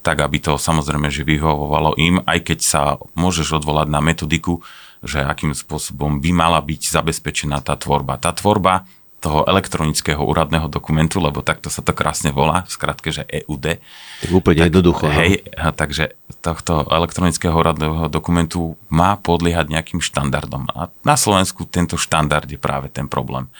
tak 0.06 0.22
aby 0.22 0.38
to 0.38 0.54
samozrejme, 0.54 1.10
že 1.10 1.26
vyhovovalo 1.26 1.98
im, 1.98 2.22
aj 2.22 2.38
keď 2.46 2.58
sa 2.62 2.94
môžeš 3.18 3.58
odvolať 3.58 3.90
na 3.90 3.98
metodiku, 3.98 4.62
že 5.02 5.18
akým 5.18 5.50
spôsobom 5.50 6.22
by 6.22 6.30
mala 6.30 6.62
byť 6.62 6.94
zabezpečená 6.94 7.58
tá 7.58 7.74
tvorba. 7.74 8.14
Tá 8.14 8.30
tvorba 8.30 8.86
toho 9.18 9.42
elektronického 9.50 10.22
úradného 10.22 10.70
dokumentu, 10.70 11.18
lebo 11.18 11.42
takto 11.42 11.66
sa 11.66 11.82
to 11.82 11.90
krásne 11.90 12.30
volá, 12.30 12.62
v 12.62 12.70
skratke, 12.70 13.10
že 13.10 13.26
EUD. 13.26 13.82
Tak 14.22 14.30
úplne 14.30 14.62
tak, 14.62 14.66
jednoducho. 14.70 15.10
No. 15.10 15.16
Hej, 15.18 15.42
no. 15.58 15.74
takže 15.74 16.14
tohto 16.38 16.86
elektronického 16.86 17.56
úradného 17.58 18.06
dokumentu 18.06 18.78
má 18.86 19.18
podliehať 19.18 19.66
nejakým 19.66 19.98
štandardom. 19.98 20.70
A 20.70 20.94
na 21.02 21.18
Slovensku 21.18 21.66
tento 21.66 21.98
štandard 21.98 22.46
je 22.46 22.60
práve 22.60 22.86
ten 22.94 23.10
problém. 23.10 23.50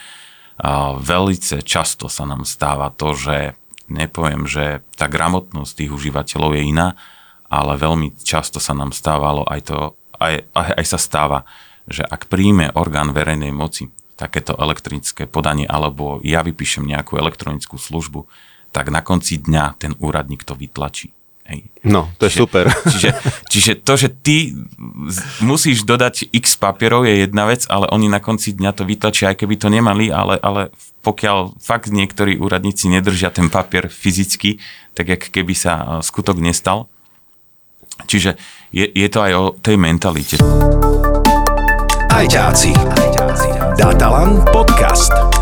A 0.55 0.95
veľce 0.95 1.59
často 1.67 2.07
sa 2.07 2.23
nám 2.23 2.47
stáva 2.47 2.87
to, 2.95 3.11
že 3.19 3.59
nepoviem, 3.87 4.47
že 4.47 4.83
tá 4.95 5.07
gramotnosť 5.07 5.71
tých 5.73 5.91
užívateľov 5.91 6.55
je 6.55 6.63
iná, 6.67 6.87
ale 7.47 7.79
veľmi 7.79 8.15
často 8.21 8.59
sa 8.59 8.75
nám 8.75 8.91
stávalo 8.91 9.47
aj 9.47 9.71
to, 9.71 9.77
aj, 10.19 10.43
aj, 10.51 10.69
aj 10.77 10.85
sa 10.85 10.99
stáva, 10.99 11.39
že 11.87 12.03
ak 12.03 12.27
príjme 12.27 12.75
orgán 12.75 13.15
verejnej 13.15 13.55
moci 13.55 13.87
takéto 14.19 14.57
elektronické 14.59 15.29
podanie, 15.29 15.63
alebo 15.63 16.19
ja 16.25 16.43
vypíšem 16.43 16.83
nejakú 16.83 17.15
elektronickú 17.15 17.79
službu, 17.79 18.27
tak 18.75 18.91
na 18.91 18.99
konci 18.99 19.39
dňa 19.39 19.79
ten 19.79 19.93
úradník 20.01 20.43
to 20.43 20.57
vytlačí. 20.57 21.16
Hej. 21.47 21.63
No, 21.87 22.11
to 22.19 22.27
je 22.27 22.35
čiže, 22.35 22.41
super. 22.43 22.65
Čiže, 22.91 23.09
čiže 23.47 23.71
to, 23.79 23.93
že 23.95 24.11
ty 24.11 24.51
musíš 25.39 25.87
dodať 25.87 26.27
x 26.35 26.59
papierov 26.59 27.07
je 27.07 27.23
jedna 27.23 27.47
vec, 27.47 27.63
ale 27.71 27.87
oni 27.87 28.11
na 28.11 28.19
konci 28.19 28.51
dňa 28.51 28.75
to 28.75 28.83
vytlačia, 28.83 29.31
aj 29.31 29.39
keby 29.39 29.55
to 29.55 29.71
nemali, 29.71 30.11
ale, 30.11 30.35
ale 30.43 30.75
pokiaľ 31.07 31.55
fakt 31.63 31.87
niektorí 31.87 32.35
úradníci 32.35 32.91
nedržia 32.91 33.31
ten 33.31 33.47
papier 33.47 33.87
fyzicky, 33.87 34.59
tak 34.91 35.07
jak 35.07 35.23
keby 35.31 35.55
sa 35.55 35.73
e, 35.79 35.83
skutok 36.03 36.35
nestal. 36.43 36.91
Čiže 38.03 38.35
je, 38.75 38.83
je 38.83 39.07
to 39.07 39.19
aj 39.23 39.31
o 39.33 39.43
tej 39.55 39.79
mentalite. 39.79 40.35
Ajťáci. 42.11 42.75
Datalan 43.79 44.43
podcast. 44.51 45.36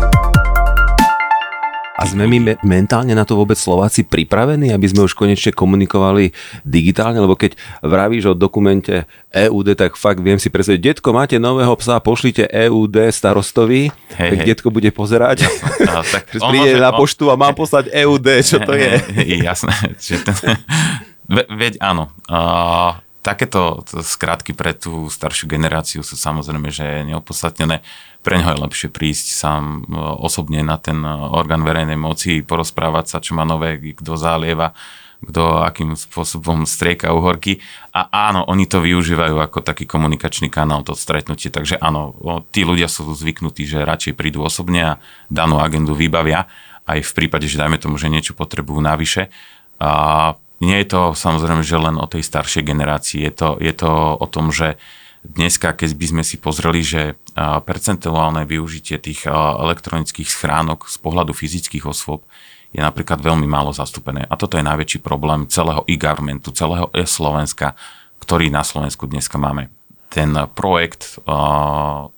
A 1.96 2.04
sme 2.04 2.28
my 2.28 2.60
mentálne 2.60 3.16
na 3.16 3.24
to 3.24 3.40
vôbec 3.40 3.56
Slováci 3.56 4.04
pripravení, 4.04 4.70
aby 4.70 4.84
sme 4.84 5.08
už 5.08 5.16
konečne 5.16 5.56
komunikovali 5.56 6.36
digitálne? 6.62 7.16
Lebo 7.16 7.34
keď 7.34 7.56
vravíš 7.80 8.32
o 8.32 8.38
dokumente 8.38 9.08
EUD, 9.32 9.72
tak 9.76 9.96
fakt 9.96 10.20
viem 10.20 10.36
si 10.36 10.52
predstaviť, 10.52 10.80
detko, 10.80 11.16
máte 11.16 11.40
nového 11.40 11.72
psa, 11.80 12.00
pošlite 12.04 12.44
EUD 12.52 13.08
starostovi, 13.08 13.88
hej, 14.20 14.30
tak 14.36 14.38
hej. 14.44 14.48
detko 14.52 14.68
bude 14.68 14.92
pozerať. 14.92 15.48
Jasne, 15.48 16.12
tak 16.12 16.24
príde 16.52 16.76
môže, 16.76 16.84
na 16.84 16.90
poštu 16.92 17.32
a 17.32 17.34
mám 17.40 17.56
poslať 17.56 17.88
EUD, 17.88 18.26
čo 18.44 18.60
to 18.60 18.76
je? 18.76 19.00
Jasné. 19.40 19.72
veď 21.60 21.78
áno. 21.82 22.12
Uh, 22.30 22.98
takéto 23.26 23.82
skratky 24.06 24.54
pre 24.54 24.70
tú 24.70 25.10
staršiu 25.10 25.50
generáciu 25.50 26.06
sú 26.06 26.14
samozrejme, 26.14 26.70
že 26.70 27.02
neopodstatnené 27.10 27.82
pre 28.22 28.38
ňoho 28.38 28.54
je 28.54 28.62
lepšie 28.62 28.88
prísť 28.94 29.26
sám 29.34 29.82
e, 29.82 29.98
osobne 29.98 30.62
na 30.62 30.78
ten 30.78 31.02
e, 31.02 31.10
orgán 31.10 31.66
verejnej 31.66 31.98
moci, 31.98 32.46
porozprávať 32.46 33.04
sa, 33.10 33.18
čo 33.18 33.34
má 33.34 33.42
nové, 33.42 33.82
kto 33.82 34.14
zalieva, 34.14 34.78
kto 35.26 35.66
akým 35.66 35.98
spôsobom 35.98 36.70
strieka 36.70 37.10
uhorky. 37.10 37.58
A 37.90 38.30
áno, 38.30 38.46
oni 38.46 38.70
to 38.70 38.78
využívajú 38.78 39.42
ako 39.42 39.58
taký 39.66 39.90
komunikačný 39.90 40.46
kanál, 40.46 40.86
to 40.86 40.94
stretnutie. 40.94 41.50
Takže 41.50 41.82
áno, 41.82 42.14
tí 42.54 42.62
ľudia 42.62 42.86
sú 42.86 43.10
zvyknutí, 43.10 43.66
že 43.66 43.82
radšej 43.82 44.14
prídu 44.14 44.46
osobne 44.46 44.80
a 44.86 44.92
danú 45.26 45.58
agendu 45.58 45.98
vybavia, 45.98 46.46
aj 46.86 47.02
v 47.02 47.12
prípade, 47.18 47.50
že 47.50 47.58
dajme 47.58 47.82
tomu, 47.82 47.98
že 47.98 48.06
niečo 48.06 48.38
potrebujú 48.38 48.78
navyše. 48.78 49.34
A 49.82 50.38
nie 50.60 50.76
je 50.80 50.86
to 50.88 51.00
samozrejme, 51.12 51.60
že 51.60 51.76
len 51.76 52.00
o 52.00 52.06
tej 52.08 52.24
staršej 52.24 52.64
generácii, 52.64 53.20
je 53.28 53.32
to, 53.32 53.48
je 53.60 53.74
to 53.76 53.90
o 54.16 54.26
tom, 54.28 54.52
že 54.52 54.80
Dneska, 55.26 55.74
keď 55.74 55.90
by 55.98 56.06
sme 56.06 56.22
si 56.22 56.38
pozreli, 56.38 56.86
že 56.86 57.18
percentuálne 57.66 58.46
využitie 58.46 58.94
tých 59.02 59.26
elektronických 59.26 60.30
schránok 60.30 60.86
z 60.86 61.02
pohľadu 61.02 61.34
fyzických 61.34 61.82
osôb 61.82 62.22
je 62.70 62.78
napríklad 62.78 63.18
veľmi 63.18 63.42
málo 63.42 63.74
zastúpené. 63.74 64.22
A 64.30 64.38
toto 64.38 64.54
je 64.54 64.62
najväčší 64.62 65.02
problém 65.02 65.50
celého 65.50 65.82
e-governmentu, 65.90 66.54
celého 66.54 66.94
e-Slovenska, 66.94 67.74
ktorý 68.22 68.54
na 68.54 68.62
Slovensku 68.62 69.10
dneska 69.10 69.34
máme. 69.34 69.66
Ten 70.14 70.30
projekt 70.54 71.18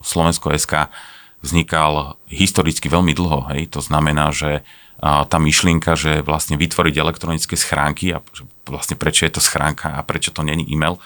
Slovensko 0.04 0.52
SK 0.52 0.92
vznikal 1.40 2.20
historicky 2.28 2.92
veľmi 2.92 3.16
dlho. 3.16 3.48
Hej? 3.56 3.72
To 3.72 3.80
znamená, 3.80 4.36
že 4.36 4.60
tá 4.98 5.36
myšlienka, 5.38 5.94
že 5.94 6.26
vlastne 6.26 6.58
vytvoriť 6.58 6.94
elektronické 6.98 7.54
schránky 7.54 8.18
a 8.18 8.22
vlastne 8.66 8.98
prečo 8.98 9.24
je 9.24 9.38
to 9.38 9.42
schránka 9.42 9.94
a 9.94 10.02
prečo 10.02 10.34
to 10.34 10.42
není 10.42 10.66
e-mail, 10.66 10.98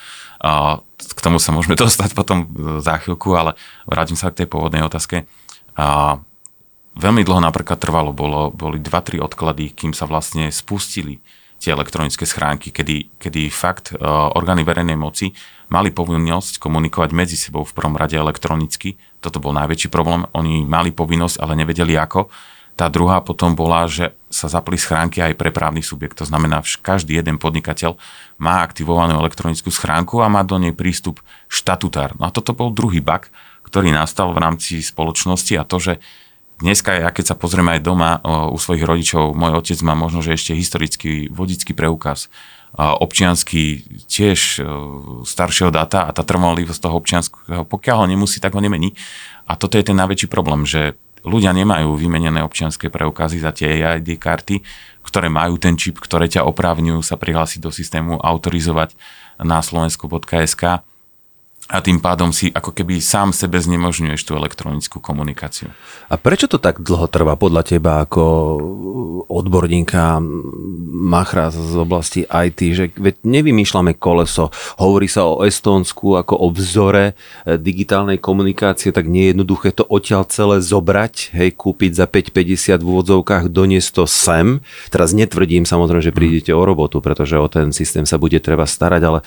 k 0.97 1.21
tomu 1.21 1.37
sa 1.37 1.53
môžeme 1.53 1.77
dostať 1.85 2.17
potom 2.17 2.49
za 2.81 2.97
chvíľku, 3.05 3.37
ale 3.37 3.53
vrátim 3.85 4.17
sa 4.17 4.33
k 4.33 4.45
tej 4.45 4.49
pôvodnej 4.49 4.81
otázke. 4.81 5.29
Veľmi 6.93 7.25
dlho 7.25 7.41
napríklad 7.41 7.81
trvalo, 7.81 8.13
bolo, 8.13 8.53
boli 8.53 8.77
2-3 8.77 9.21
odklady, 9.25 9.73
kým 9.73 9.97
sa 9.97 10.05
vlastne 10.05 10.53
spustili 10.53 11.25
tie 11.63 11.71
elektronické 11.71 12.27
schránky, 12.27 12.75
kedy, 12.75 13.23
kedy 13.23 13.47
fakt 13.47 13.95
uh, 13.95 14.35
orgány 14.35 14.67
verejnej 14.67 14.99
moci 14.99 15.31
mali 15.71 15.95
povinnosť 15.95 16.59
komunikovať 16.59 17.15
medzi 17.15 17.39
sebou 17.39 17.63
v 17.63 17.71
prvom 17.71 17.95
rade 17.95 18.19
elektronicky. 18.19 18.99
Toto 19.23 19.39
bol 19.39 19.55
najväčší 19.55 19.87
problém. 19.87 20.27
Oni 20.35 20.67
mali 20.67 20.91
povinnosť, 20.91 21.39
ale 21.39 21.55
nevedeli 21.55 21.95
ako. 21.95 22.27
Tá 22.73 22.89
druhá 22.89 23.21
potom 23.21 23.53
bola, 23.53 23.85
že 23.85 24.17
sa 24.33 24.49
zapli 24.49 24.81
schránky 24.81 25.21
aj 25.21 25.37
pre 25.37 25.53
právny 25.53 25.85
subjekt. 25.85 26.17
To 26.19 26.27
znamená, 26.27 26.65
že 26.65 26.81
každý 26.81 27.21
jeden 27.21 27.37
podnikateľ 27.37 28.01
má 28.41 28.65
aktivovanú 28.65 29.21
elektronickú 29.21 29.69
schránku 29.69 30.25
a 30.25 30.33
má 30.33 30.41
do 30.41 30.57
nej 30.57 30.73
prístup 30.73 31.21
štatutár. 31.53 32.17
No 32.17 32.27
a 32.27 32.35
toto 32.35 32.57
bol 32.57 32.73
druhý 32.73 33.05
bug, 33.05 33.29
ktorý 33.69 33.93
nastal 33.93 34.33
v 34.33 34.41
rámci 34.41 34.81
spoločnosti 34.81 35.53
a 35.61 35.69
to, 35.69 35.77
že 35.77 35.93
dneska, 36.65 36.97
ja 36.97 37.13
keď 37.13 37.33
sa 37.33 37.37
pozrieme 37.37 37.77
aj 37.77 37.85
doma 37.85 38.25
u 38.49 38.57
svojich 38.57 38.89
rodičov, 38.89 39.37
môj 39.37 39.61
otec 39.61 39.79
má 39.85 39.93
možno, 39.93 40.25
že 40.25 40.33
ešte 40.33 40.57
historický 40.57 41.29
vodický 41.29 41.77
preukaz, 41.77 42.33
občiansky 42.73 43.85
tiež 44.09 44.65
staršieho 45.29 45.69
data 45.69 46.09
a 46.09 46.11
tá 46.17 46.25
trvalivosť 46.25 46.81
toho 46.81 46.97
občianského, 46.97 47.63
pokiaľ 47.69 47.97
ho 48.01 48.07
nemusí, 48.09 48.41
tak 48.41 48.57
ho 48.57 48.65
nemení. 48.65 48.97
A 49.45 49.61
toto 49.61 49.77
je 49.77 49.85
ten 49.85 49.99
najväčší 49.99 50.33
problém, 50.33 50.65
že 50.65 50.97
ľudia 51.23 51.55
nemajú 51.55 51.95
vymenené 51.95 52.43
občianské 52.43 52.91
preukazy 52.91 53.39
za 53.43 53.55
tie 53.55 53.81
ID 53.99 54.19
karty, 54.19 54.63
ktoré 55.03 55.27
majú 55.31 55.59
ten 55.59 55.75
čip, 55.75 55.99
ktoré 55.99 56.31
ťa 56.31 56.47
oprávňujú 56.47 57.03
sa 57.03 57.19
prihlásiť 57.19 57.61
do 57.63 57.71
systému, 57.75 58.19
autorizovať 58.21 58.95
na 59.43 59.59
slovensko.sk 59.59 60.83
a 61.73 61.81
tým 61.81 62.05
pádom 62.05 62.37
si 62.37 62.53
ako 62.53 62.77
keby 62.77 63.01
sám 63.01 63.33
sebe 63.33 63.57
znemožňuješ 63.57 64.29
tú 64.29 64.37
elektronickú 64.37 65.01
komunikáciu. 65.01 65.73
A 66.13 66.21
prečo 66.21 66.45
to 66.45 66.61
tak 66.61 66.85
dlho 66.85 67.09
trvá 67.09 67.41
podľa 67.41 67.65
teba 67.65 68.05
ako 68.05 68.23
odborníka 69.33 70.21
machra 70.93 71.49
z 71.49 71.73
oblasti 71.81 72.29
IT, 72.29 72.61
že 72.77 72.85
veď 72.93 73.25
nevymýšľame 73.25 73.97
koleso, 73.97 74.53
hovorí 74.77 75.09
sa 75.09 75.25
o 75.25 75.41
Estónsku 75.49 76.21
ako 76.21 76.37
o 76.37 76.49
vzore 76.53 77.17
e, 77.49 77.57
digitálnej 77.57 78.21
komunikácie, 78.21 78.93
tak 78.93 79.09
nie 79.09 79.27
je 79.27 79.31
jednoduché 79.33 79.73
to 79.73 79.89
odtiaľ 79.89 80.29
celé 80.29 80.61
zobrať, 80.61 81.33
hej, 81.33 81.57
kúpiť 81.57 81.97
za 81.97 82.05
5,50 82.05 82.85
v 82.85 82.89
úvodzovkách, 82.93 83.49
doniesť 83.49 83.89
to 83.97 84.05
sem. 84.05 84.61
Teraz 84.93 85.17
netvrdím 85.17 85.65
samozrejme, 85.65 86.05
že 86.05 86.13
mhm. 86.13 86.19
prídete 86.21 86.53
o 86.53 86.61
robotu, 86.61 87.01
pretože 87.01 87.41
o 87.41 87.49
ten 87.49 87.73
systém 87.73 88.05
sa 88.05 88.21
bude 88.21 88.37
treba 88.45 88.69
starať, 88.69 89.03
ale, 89.03 89.21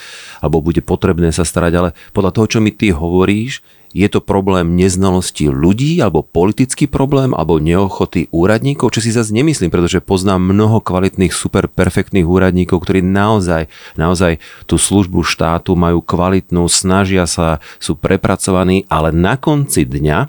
alebo 0.45 0.61
bude 0.61 0.85
potrebné 0.85 1.33
sa 1.33 1.41
starať, 1.41 1.73
ale 1.73 1.89
podľa 2.13 2.34
toho, 2.35 2.51
čo 2.51 2.59
mi 2.59 2.75
ty 2.75 2.91
hovoríš, 2.91 3.63
je 3.95 4.11
to 4.11 4.19
problém 4.19 4.75
neznalosti 4.75 5.47
ľudí, 5.47 6.03
alebo 6.03 6.19
politický 6.19 6.83
problém, 6.83 7.31
alebo 7.31 7.63
neochoty 7.63 8.27
úradníkov, 8.27 8.91
čo 8.91 8.99
si 8.99 9.15
zase 9.15 9.31
nemyslím, 9.31 9.71
pretože 9.71 10.03
poznám 10.03 10.51
mnoho 10.51 10.83
kvalitných, 10.83 11.31
super 11.31 11.71
perfektných 11.71 12.27
úradníkov, 12.27 12.83
ktorí 12.83 12.99
naozaj, 12.99 13.71
naozaj 13.95 14.43
tú 14.67 14.75
službu 14.75 15.23
štátu 15.23 15.79
majú 15.79 16.03
kvalitnú, 16.03 16.67
snažia 16.67 17.23
sa, 17.23 17.63
sú 17.79 17.95
prepracovaní, 17.95 18.83
ale 18.91 19.15
na 19.15 19.39
konci 19.39 19.87
dňa, 19.87 20.27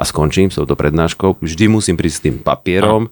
a 0.00 0.02
skončím 0.04 0.52
s 0.52 0.60
touto 0.60 0.76
prednáškou, 0.76 1.40
vždy 1.40 1.64
musím 1.72 1.96
prísť 1.96 2.16
s 2.16 2.24
tým 2.28 2.36
papierom, 2.40 3.08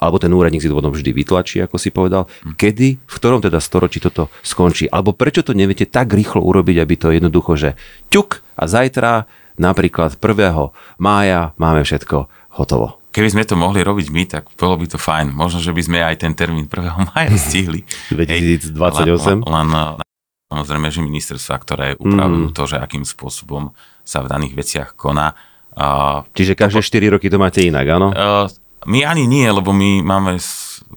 alebo 0.00 0.16
ten 0.16 0.32
úradník 0.32 0.64
si 0.64 0.70
to 0.72 0.74
potom 0.74 0.96
vždy 0.96 1.12
vytlačí, 1.12 1.60
ako 1.60 1.76
si 1.76 1.92
povedal. 1.92 2.24
Hm. 2.24 2.56
Kedy, 2.56 2.88
v 2.96 3.14
ktorom 3.20 3.44
teda 3.44 3.60
storočí 3.60 4.00
toto 4.00 4.32
skončí? 4.40 4.88
Alebo 4.88 5.12
prečo 5.12 5.44
to 5.44 5.52
neviete 5.52 5.84
tak 5.84 6.16
rýchlo 6.16 6.40
urobiť, 6.40 6.76
aby 6.80 6.94
to 6.96 7.12
jednoducho, 7.12 7.60
že 7.60 7.70
ťuk 8.08 8.40
a 8.56 8.64
zajtra, 8.64 9.28
napríklad 9.60 10.16
1. 10.16 10.72
mája, 10.96 11.52
máme 11.60 11.84
všetko 11.84 12.32
hotovo. 12.56 12.96
keby 13.12 13.28
sme 13.28 13.44
to 13.44 13.60
mohli 13.60 13.84
robiť 13.84 14.06
my, 14.08 14.22
tak 14.24 14.48
bolo 14.56 14.80
by 14.80 14.86
to 14.88 14.98
fajn. 14.98 15.36
Možno, 15.36 15.60
že 15.60 15.76
by 15.76 15.82
sme 15.84 15.98
aj 16.00 16.16
ten 16.24 16.32
termín 16.32 16.64
1. 16.64 17.12
maja 17.12 17.36
stihli. 17.50 17.84
2028? 18.08 18.72
Len, 18.72 19.44
len, 19.44 19.68
len 19.68 20.08
samozrejme, 20.48 20.88
že 20.88 21.00
ministerstva, 21.04 21.54
ktoré 21.60 21.86
upravujú 22.00 22.48
mm. 22.50 22.56
to, 22.56 22.62
že 22.64 22.76
akým 22.80 23.04
spôsobom 23.04 23.76
sa 24.00 24.24
v 24.24 24.30
daných 24.32 24.54
veciach 24.56 24.88
koná. 24.96 25.36
Uh, 25.70 26.26
Čiže 26.34 26.58
každé 26.58 26.82
4 26.82 27.14
roky 27.14 27.30
to 27.30 27.38
máte 27.38 27.62
inak, 27.62 27.86
áno? 27.86 28.10
Uh, 28.10 28.50
my 28.86 29.04
ani 29.04 29.28
nie, 29.28 29.44
lebo 29.44 29.76
my 29.76 30.00
máme 30.00 30.40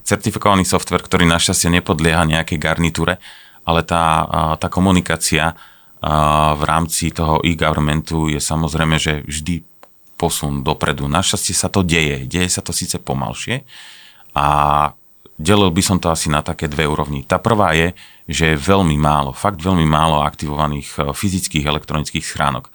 certifikovaný 0.04 0.63
software, 0.63 1.04
ktorý 1.04 1.28
našťastie 1.28 1.72
nepodlieha 1.80 2.24
nejakej 2.24 2.60
garnitúre, 2.60 3.19
ale 3.63 3.82
tá, 3.84 4.28
tá 4.60 4.67
komunikácia 4.67 5.56
v 6.54 6.63
rámci 6.67 7.15
toho 7.15 7.39
e-governmentu 7.48 8.28
je 8.28 8.39
samozrejme, 8.39 9.00
že 9.00 9.24
vždy 9.24 9.63
posun 10.19 10.63
dopredu. 10.63 11.08
Našťastie 11.08 11.56
sa 11.56 11.72
to 11.72 11.80
deje. 11.84 12.28
Deje 12.28 12.52
sa 12.52 12.60
to 12.60 12.76
síce 12.76 13.00
pomalšie 13.00 13.63
a 14.36 14.48
delil 15.39 15.72
by 15.72 15.84
som 15.84 15.98
to 16.00 16.12
asi 16.12 16.28
na 16.28 16.43
také 16.43 16.67
dve 16.67 16.88
úrovni. 16.88 17.24
Tá 17.24 17.39
prvá 17.39 17.72
je, 17.76 17.96
že 18.28 18.54
je 18.54 18.60
veľmi 18.60 18.96
málo, 19.00 19.36
fakt 19.36 19.60
veľmi 19.60 19.84
málo 19.84 20.24
aktivovaných 20.24 20.89
e, 20.96 21.00
fyzických 21.12 21.65
elektronických 21.67 22.24
schránok. 22.24 22.72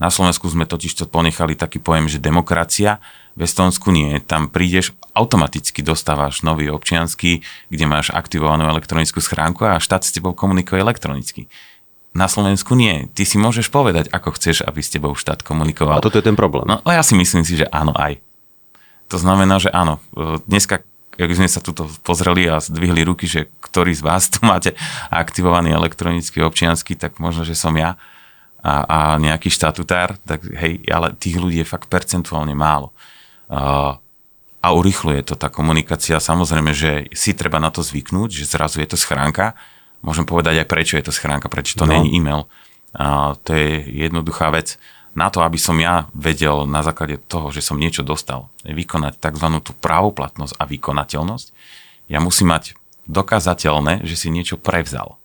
Na 0.00 0.08
Slovensku 0.08 0.48
sme 0.48 0.64
totiž 0.64 0.96
to 0.96 1.04
ponechali 1.04 1.52
taký 1.52 1.76
pojem, 1.76 2.08
že 2.08 2.16
demokracia, 2.16 3.04
v 3.36 3.44
Estonsku 3.44 3.92
nie. 3.92 4.16
Tam 4.24 4.48
prídeš, 4.48 4.96
automaticky 5.12 5.84
dostávaš 5.84 6.40
nový 6.40 6.72
občiansky, 6.72 7.44
kde 7.68 7.84
máš 7.84 8.08
aktivovanú 8.08 8.64
elektronickú 8.66 9.20
schránku 9.20 9.68
a 9.68 9.76
štát 9.76 10.00
s 10.02 10.16
tebou 10.16 10.32
komunikuje 10.32 10.80
elektronicky. 10.80 11.52
Na 12.10 12.26
Slovensku 12.26 12.74
nie. 12.74 13.06
Ty 13.12 13.22
si 13.28 13.36
môžeš 13.38 13.70
povedať, 13.70 14.10
ako 14.10 14.34
chceš, 14.34 14.66
aby 14.66 14.80
s 14.82 14.90
tebou 14.90 15.12
štát 15.14 15.44
komunikoval. 15.44 16.00
A 16.00 16.02
toto 16.02 16.18
je 16.18 16.26
ten 16.26 16.34
problém. 16.34 16.66
No 16.66 16.80
ja 16.88 17.04
si 17.04 17.14
myslím 17.14 17.44
si, 17.44 17.60
že 17.60 17.70
áno 17.70 17.94
aj. 17.94 18.18
To 19.12 19.20
znamená, 19.20 19.62
že 19.62 19.70
áno. 19.70 20.02
Dneska, 20.48 20.82
ak 21.14 21.30
sme 21.36 21.46
sa 21.46 21.60
tuto 21.62 21.86
pozreli 22.02 22.48
a 22.48 22.58
zdvihli 22.58 23.04
ruky, 23.04 23.28
že 23.28 23.52
ktorý 23.60 23.92
z 23.94 24.02
vás 24.02 24.32
tu 24.32 24.42
máte 24.42 24.72
aktivovaný 25.12 25.76
elektronický 25.76 26.40
občiansky, 26.42 26.96
tak 26.96 27.20
možno, 27.20 27.44
že 27.44 27.52
som 27.52 27.76
ja 27.76 28.00
a, 28.60 28.74
a 28.84 28.98
nejaký 29.16 29.48
štatutár, 29.48 30.20
tak 30.22 30.44
hej, 30.44 30.84
ale 30.88 31.16
tých 31.16 31.40
ľudí 31.40 31.64
je 31.64 31.68
fakt 31.68 31.88
percentuálne 31.88 32.52
málo. 32.52 32.92
A, 33.48 33.96
a 34.60 34.68
urychluje 34.76 35.24
to 35.24 35.34
tá 35.40 35.48
komunikácia. 35.48 36.20
Samozrejme, 36.20 36.76
že 36.76 37.08
si 37.16 37.32
treba 37.32 37.56
na 37.56 37.72
to 37.72 37.80
zvyknúť, 37.80 38.28
že 38.28 38.52
zrazu 38.52 38.84
je 38.84 38.88
to 38.92 39.00
schránka, 39.00 39.56
Môžem 40.00 40.24
povedať 40.24 40.64
aj 40.64 40.68
prečo 40.68 40.96
je 40.96 41.04
to 41.04 41.12
schránka, 41.12 41.52
prečo 41.52 41.76
to 41.76 41.84
no. 41.84 41.92
není 41.92 42.16
e-mail. 42.16 42.48
A 42.96 43.36
to 43.44 43.52
je 43.52 43.84
jednoduchá 44.08 44.48
vec. 44.50 44.80
Na 45.12 45.28
to, 45.28 45.44
aby 45.44 45.58
som 45.60 45.76
ja 45.76 46.08
vedel 46.16 46.64
na 46.64 46.80
základe 46.80 47.20
toho, 47.28 47.52
že 47.52 47.60
som 47.60 47.76
niečo 47.76 48.00
dostal, 48.06 48.48
vykonať 48.64 49.18
tzv. 49.20 49.46
tú 49.60 49.72
právoplatnosť 49.76 50.54
a 50.56 50.64
vykonateľnosť, 50.64 51.46
ja 52.08 52.18
musím 52.22 52.54
mať 52.54 52.78
dokázateľné, 53.10 54.06
že 54.06 54.16
si 54.16 54.32
niečo 54.32 54.56
prevzal. 54.56 55.18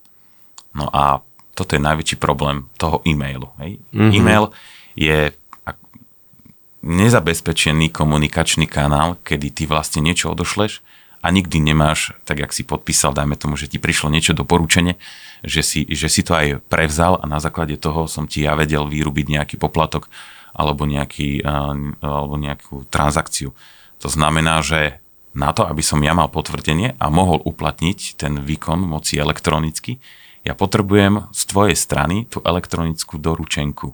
No 0.74 0.90
a 0.92 1.24
toto 1.56 1.72
je 1.72 1.80
najväčší 1.80 2.20
problém 2.20 2.68
toho 2.76 3.00
e-mailu. 3.08 3.48
Hej? 3.64 3.80
Mm-hmm. 3.96 4.12
E-mail 4.12 4.44
je 4.92 5.32
nezabezpečený 6.86 7.90
komunikačný 7.90 8.68
kanál, 8.70 9.18
kedy 9.24 9.50
ty 9.50 9.62
vlastne 9.66 10.04
niečo 10.04 10.30
odošleš 10.30 10.84
a 11.24 11.34
nikdy 11.34 11.58
nemáš, 11.58 12.14
tak 12.22 12.38
jak 12.38 12.54
si 12.54 12.62
podpísal, 12.62 13.10
dajme 13.10 13.34
tomu, 13.34 13.58
že 13.58 13.66
ti 13.66 13.82
prišlo 13.82 14.12
niečo 14.12 14.36
doporučenie, 14.36 14.94
že 15.42 15.66
si, 15.66 15.82
že 15.90 16.06
si 16.06 16.22
to 16.22 16.38
aj 16.38 16.62
prevzal 16.70 17.18
a 17.18 17.26
na 17.26 17.42
základe 17.42 17.74
toho 17.74 18.06
som 18.06 18.30
ti 18.30 18.46
ja 18.46 18.54
vedel 18.54 18.86
vyrubiť 18.86 19.26
nejaký 19.26 19.56
poplatok 19.58 20.06
alebo, 20.54 20.86
nejaký, 20.86 21.42
alebo 22.00 22.34
nejakú 22.38 22.86
transakciu. 22.88 23.50
To 24.00 24.08
znamená, 24.08 24.62
že 24.62 25.02
na 25.36 25.52
to, 25.52 25.66
aby 25.66 25.82
som 25.84 26.00
ja 26.00 26.16
mal 26.16 26.30
potvrdenie 26.30 26.96
a 26.96 27.06
mohol 27.12 27.42
uplatniť 27.44 28.16
ten 28.16 28.40
výkon 28.40 28.80
moci 28.80 29.20
elektronicky, 29.20 29.98
ja 30.46 30.54
potrebujem 30.54 31.26
z 31.34 31.42
tvojej 31.50 31.74
strany 31.74 32.30
tú 32.30 32.38
elektronickú 32.46 33.18
doručenku. 33.18 33.90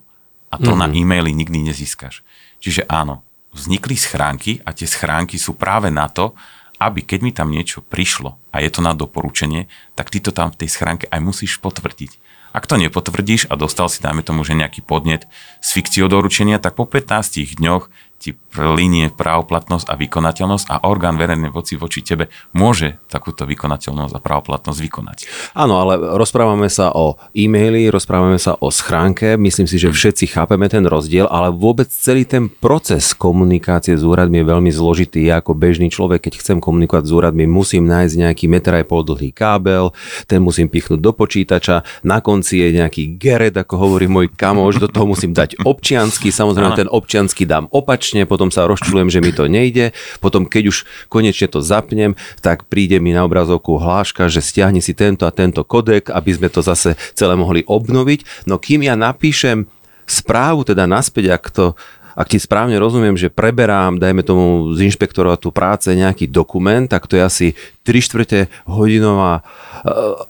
A 0.53 0.61
to 0.61 0.77
mm-hmm. 0.77 0.85
na 0.85 0.87
e-maily 0.93 1.33
nikdy 1.33 1.65
nezískaš. 1.65 2.21
Čiže 2.61 2.85
áno, 2.85 3.25
vznikli 3.57 3.97
schránky 3.97 4.61
a 4.61 4.77
tie 4.77 4.85
schránky 4.85 5.41
sú 5.41 5.57
práve 5.57 5.89
na 5.89 6.13
to, 6.13 6.37
aby 6.77 7.01
keď 7.01 7.19
mi 7.25 7.33
tam 7.33 7.49
niečo 7.49 7.81
prišlo 7.81 8.37
a 8.53 8.61
je 8.61 8.69
to 8.69 8.85
na 8.85 8.93
doporučenie, 8.93 9.71
tak 9.97 10.13
ty 10.13 10.21
to 10.21 10.29
tam 10.29 10.53
v 10.53 10.61
tej 10.61 10.69
schránke 10.69 11.09
aj 11.09 11.21
musíš 11.25 11.57
potvrdiť. 11.57 12.21
Ak 12.53 12.69
to 12.69 12.77
nepotvrdíš 12.77 13.49
a 13.49 13.57
dostal 13.57 13.89
si, 13.89 14.05
dajme 14.05 14.21
tomu, 14.21 14.45
že 14.45 14.53
nejaký 14.53 14.85
podnet 14.85 15.25
s 15.65 15.73
fikciou 15.73 16.05
doručenia, 16.13 16.61
tak 16.61 16.77
po 16.77 16.85
15 16.85 17.57
dňoch 17.57 17.89
ti 18.21 18.37
línie 18.57 19.09
právoplatnosť 19.09 19.89
a 19.89 19.95
vykonateľnosť 19.97 20.67
a 20.69 20.77
orgán 20.85 21.17
verejnej 21.17 21.49
voci 21.49 21.81
voči 21.81 22.05
tebe 22.05 22.29
môže 22.53 23.01
takúto 23.09 23.49
vykonateľnosť 23.49 24.13
a 24.13 24.21
právoplatnosť 24.21 24.79
vykonať. 24.79 25.19
Áno, 25.57 25.81
ale 25.81 25.97
rozprávame 26.21 26.69
sa 26.69 26.93
o 26.93 27.17
e-maili, 27.33 27.89
rozprávame 27.89 28.37
sa 28.37 28.57
o 28.61 28.69
schránke, 28.69 29.41
myslím 29.41 29.65
si, 29.65 29.81
že 29.81 29.89
všetci 29.89 30.37
chápeme 30.37 30.69
ten 30.69 30.85
rozdiel, 30.85 31.25
ale 31.33 31.49
vôbec 31.49 31.89
celý 31.89 32.29
ten 32.29 32.53
proces 32.53 33.17
komunikácie 33.17 33.97
s 33.97 34.05
úradmi 34.05 34.45
je 34.45 34.51
veľmi 34.53 34.71
zložitý. 34.73 35.33
Ja 35.33 35.41
ako 35.41 35.57
bežný 35.57 35.89
človek, 35.89 36.29
keď 36.29 36.45
chcem 36.45 36.59
komunikovať 36.61 37.09
s 37.09 37.13
úradmi, 37.13 37.49
musím 37.49 37.89
nájsť 37.89 38.15
nejaký 38.21 38.45
meter 38.53 38.73
aj 38.77 38.85
pol 38.89 39.03
dlhý 39.05 39.33
kábel, 39.33 39.97
ten 40.29 40.45
musím 40.45 40.69
pichnúť 40.69 41.01
do 41.01 41.13
počítača, 41.17 41.85
na 42.05 42.21
konci 42.21 42.61
je 42.61 42.69
nejaký 42.77 43.17
geret, 43.17 43.57
ako 43.57 43.75
hovorí 43.81 44.07
môj 44.09 44.29
kamoš, 44.33 44.81
do 44.81 44.89
toho 44.89 45.09
musím 45.09 45.33
dať 45.33 45.65
občiansky, 45.65 46.29
samozrejme 46.29 46.77
ten 46.77 46.91
občiansky 46.93 47.49
dám 47.49 47.69
opačne, 47.73 48.03
opačne, 48.13 48.27
potom 48.43 48.51
sa 48.51 48.67
rozčulujem, 48.67 49.07
že 49.07 49.23
mi 49.23 49.31
to 49.31 49.47
nejde, 49.47 49.95
potom 50.19 50.51
keď 50.51 50.75
už 50.75 50.83
konečne 51.07 51.47
to 51.47 51.63
zapnem, 51.63 52.19
tak 52.43 52.67
príde 52.67 52.99
mi 52.99 53.15
na 53.15 53.23
obrazovku 53.23 53.79
hláška, 53.79 54.27
že 54.27 54.43
stiahni 54.43 54.83
si 54.83 54.99
tento 54.99 55.23
a 55.23 55.31
tento 55.31 55.63
kodek, 55.63 56.11
aby 56.11 56.35
sme 56.35 56.51
to 56.51 56.59
zase 56.59 56.99
celé 57.15 57.39
mohli 57.39 57.63
obnoviť. 57.63 58.51
No 58.51 58.59
kým 58.59 58.83
ja 58.83 58.99
napíšem 58.99 59.71
správu 60.11 60.67
teda 60.67 60.91
naspäť, 60.91 61.39
ak 61.39 61.45
to 61.55 61.67
ak 62.13 62.29
ti 62.29 62.37
správne 62.37 62.77
rozumiem, 62.83 63.17
že 63.17 63.33
preberám, 63.33 63.97
dajme 63.97 64.21
tomu 64.27 64.75
z 64.77 64.85
inšpektorátu 64.91 65.49
práce 65.49 65.89
nejaký 65.89 66.29
dokument, 66.29 66.85
tak 66.85 67.09
to 67.09 67.17
je 67.17 67.23
asi 67.25 67.47
3 67.89 68.05
čtvrte 68.05 68.39
hodinová 68.69 69.41
e, 69.41 69.43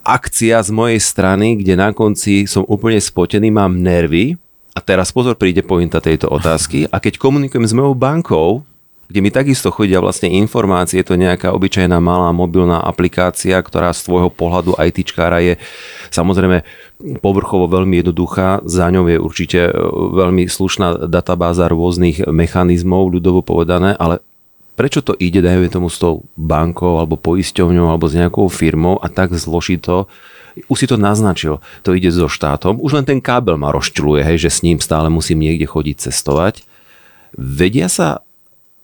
akcia 0.07 0.63
z 0.63 0.71
mojej 0.71 1.01
strany, 1.03 1.59
kde 1.59 1.75
na 1.75 1.91
konci 1.91 2.47
som 2.47 2.63
úplne 2.71 3.03
spotený, 3.03 3.51
mám 3.51 3.83
nervy, 3.83 4.39
a 4.73 4.81
teraz 4.81 5.13
pozor, 5.13 5.37
príde 5.37 5.61
pointa 5.61 6.01
tejto 6.01 6.33
otázky. 6.33 6.89
A 6.89 6.97
keď 6.97 7.21
komunikujem 7.21 7.69
s 7.69 7.77
mojou 7.77 7.93
bankou, 7.93 8.65
kde 9.13 9.21
mi 9.21 9.29
takisto 9.29 9.69
chodia 9.69 10.01
vlastne 10.01 10.33
informácie, 10.33 11.05
je 11.05 11.13
to 11.13 11.21
nejaká 11.21 11.53
obyčajná 11.53 12.01
malá 12.01 12.33
mobilná 12.33 12.81
aplikácia, 12.81 13.61
ktorá 13.61 13.93
z 13.93 14.09
tvojho 14.09 14.33
pohľadu 14.33 14.73
ITčkára 14.81 15.45
je 15.45 15.61
samozrejme 16.09 16.65
povrchovo 17.21 17.69
veľmi 17.69 18.01
jednoduchá, 18.01 18.65
za 18.65 18.89
ňou 18.89 19.13
je 19.13 19.19
určite 19.21 19.61
e, 19.69 19.73
veľmi 20.17 20.49
slušná 20.49 21.13
databáza 21.13 21.69
rôznych 21.69 22.25
mechanizmov, 22.33 23.13
ľudovo 23.13 23.45
povedané, 23.45 23.93
ale 24.01 24.25
prečo 24.81 25.05
to 25.05 25.13
ide, 25.21 25.45
dajme 25.45 25.69
tomu 25.69 25.93
s 25.93 26.01
tou 26.01 26.25
bankou 26.41 26.97
alebo 26.97 27.21
poisťovňou 27.21 27.93
alebo 27.93 28.09
s 28.09 28.17
nejakou 28.17 28.49
firmou 28.49 28.97
a 28.97 29.13
tak 29.13 29.37
zložito 29.37 30.09
už 30.69 30.77
si 30.77 30.87
to 30.89 31.01
naznačil, 31.01 31.65
to 31.83 31.97
ide 31.97 32.13
so 32.13 32.29
štátom, 32.29 32.81
už 32.81 33.01
len 33.01 33.07
ten 33.09 33.19
kábel 33.21 33.57
ma 33.57 33.73
rozčuluje, 33.73 34.25
hej, 34.25 34.49
že 34.49 34.51
s 34.53 34.63
ním 34.65 34.79
stále 34.79 35.09
musím 35.09 35.41
niekde 35.41 35.65
chodiť 35.65 36.11
cestovať. 36.11 36.65
Vedia 37.33 37.89
sa 37.89 38.21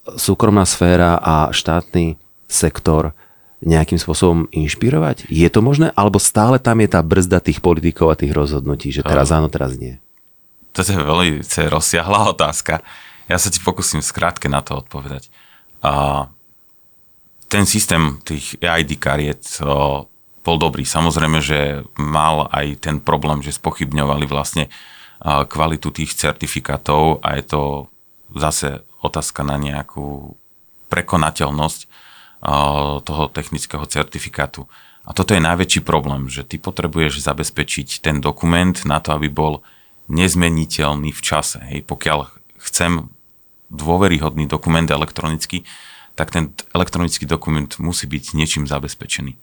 súkromná 0.09 0.65
sféra 0.65 1.21
a 1.21 1.53
štátny 1.53 2.17
sektor 2.49 3.13
nejakým 3.61 3.99
spôsobom 3.99 4.47
inšpirovať? 4.55 5.29
Je 5.29 5.49
to 5.51 5.61
možné? 5.61 5.91
Alebo 5.99 6.23
stále 6.23 6.63
tam 6.63 6.79
je 6.81 6.89
tá 6.89 7.03
brzda 7.03 7.43
tých 7.43 7.59
politikov 7.59 8.15
a 8.15 8.19
tých 8.19 8.33
rozhodnutí, 8.33 8.95
že 8.95 9.03
teraz 9.03 9.35
áno, 9.35 9.51
teraz 9.51 9.77
nie? 9.77 9.99
To 10.73 10.87
je 10.87 10.95
veľmi 10.95 11.43
rozsiahla 11.43 12.33
otázka. 12.39 12.81
Ja 13.27 13.37
sa 13.37 13.51
ti 13.51 13.59
pokúsim 13.59 14.01
skrátke 14.01 14.47
na 14.47 14.63
to 14.63 14.79
odpovedať. 14.79 15.29
A 15.83 16.27
ten 17.51 17.65
systém 17.67 18.23
tých 18.23 18.57
ID 18.63 18.97
kariet 18.97 19.43
bol 20.45 20.57
dobrý. 20.57 20.87
Samozrejme, 20.87 21.39
že 21.43 21.85
mal 21.99 22.49
aj 22.53 22.85
ten 22.85 22.97
problém, 23.03 23.43
že 23.45 23.57
spochybňovali 23.57 24.25
vlastne 24.29 24.71
kvalitu 25.25 25.91
tých 25.91 26.15
certifikátov 26.15 27.21
a 27.27 27.35
je 27.37 27.45
to 27.45 27.63
zase 28.39 28.87
otázka 29.03 29.43
na 29.43 29.59
nejakú 29.59 30.39
prekonateľnosť 30.89 31.81
toho 33.03 33.25
technického 33.35 33.83
certifikátu. 33.91 34.71
A 35.09 35.17
toto 35.17 35.33
je 35.35 35.43
najväčší 35.43 35.83
problém, 35.83 36.29
že 36.29 36.45
ty 36.45 36.61
potrebuješ 36.61 37.25
zabezpečiť 37.25 38.05
ten 38.05 38.21
dokument 38.21 38.77
na 38.85 39.01
to, 39.01 39.17
aby 39.17 39.33
bol 39.33 39.65
nezmeniteľný 40.07 41.11
v 41.11 41.21
čase. 41.25 41.59
Hej, 41.65 41.89
pokiaľ 41.89 42.29
chcem 42.63 43.09
dôveryhodný 43.73 44.47
dokument 44.49 44.87
elektronicky, 44.89 45.65
tak 46.15 46.31
ten 46.31 46.53
elektronický 46.73 47.25
dokument 47.25 47.69
musí 47.81 48.07
byť 48.07 48.39
niečím 48.39 48.65
zabezpečený. 48.69 49.35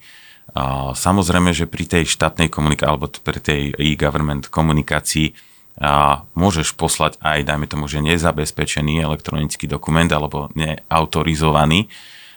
Samozrejme, 0.96 1.52
že 1.52 1.68
pri 1.68 1.84
tej 1.84 2.04
štátnej 2.08 2.48
komunikácii 2.48 2.88
alebo 2.88 3.12
pri 3.12 3.40
tej 3.44 3.62
e-government 3.76 4.48
komunikácii 4.48 5.36
a 5.76 6.24
môžeš 6.32 6.72
poslať 6.72 7.20
aj, 7.20 7.44
dajme 7.44 7.68
tomu, 7.68 7.84
že 7.84 8.00
nezabezpečený 8.00 9.04
elektronický 9.04 9.68
dokument 9.68 10.08
alebo 10.08 10.48
neautorizovaný, 10.56 11.92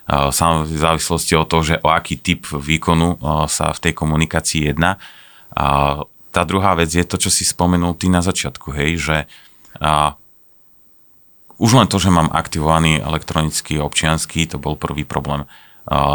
Sám 0.10 0.66
v 0.66 0.74
závislosti 0.74 1.38
od 1.38 1.46
toho, 1.46 1.62
že 1.62 1.76
o 1.86 1.94
aký 1.94 2.18
typ 2.18 2.50
výkonu 2.50 3.22
sa 3.46 3.70
v 3.70 3.80
tej 3.80 3.94
komunikácii 3.94 4.66
jedná. 4.66 4.98
A 5.54 6.02
tá 6.34 6.42
druhá 6.50 6.74
vec 6.74 6.90
je 6.90 7.06
to, 7.06 7.22
čo 7.22 7.30
si 7.30 7.46
spomenul 7.46 7.94
ty 7.94 8.10
na 8.10 8.26
začiatku, 8.26 8.74
hej, 8.74 8.98
že 8.98 9.18
a, 9.78 10.18
už 11.62 11.72
len 11.78 11.86
to, 11.86 12.02
že 12.02 12.10
mám 12.10 12.34
aktivovaný 12.34 13.06
elektronický 13.06 13.78
občiansky, 13.78 14.50
to 14.50 14.58
bol 14.58 14.74
prvý 14.74 15.06
problém. 15.06 15.46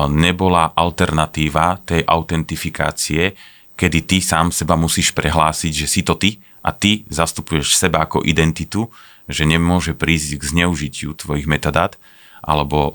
Nebola 0.07 0.71
alternatíva 0.71 1.83
tej 1.83 2.07
autentifikácie, 2.07 3.35
kedy 3.75 3.99
ty 4.07 4.19
sám 4.23 4.55
seba 4.55 4.79
musíš 4.79 5.11
prehlásiť, 5.11 5.73
že 5.75 5.87
si 5.91 6.01
to 6.07 6.15
ty 6.15 6.39
a 6.63 6.71
ty 6.71 7.03
zastupuješ 7.11 7.75
seba 7.75 8.07
ako 8.07 8.23
identitu, 8.23 8.87
že 9.27 9.43
nemôže 9.43 9.97
prísť 9.97 10.39
k 10.39 10.43
zneužitiu 10.47 11.19
tvojich 11.19 11.51
metadát 11.51 11.99
alebo 12.45 12.77
o, 12.77 12.91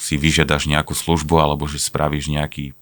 si 0.00 0.16
vyžiadaš 0.16 0.72
nejakú 0.72 0.96
službu, 0.96 1.36
alebo 1.36 1.68
že 1.68 1.76
spravíš 1.76 2.32
nejaký 2.32 2.72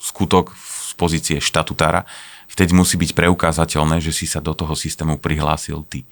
skutok 0.00 0.56
z 0.56 0.92
pozície 0.96 1.36
štatutára, 1.36 2.08
vtedy 2.48 2.72
musí 2.72 2.96
byť 2.96 3.12
preukázateľné, 3.12 4.00
že 4.00 4.16
si 4.16 4.24
sa 4.24 4.40
do 4.40 4.56
toho 4.56 4.72
systému 4.72 5.20
prihlásil 5.20 5.84
ty. 5.84 6.08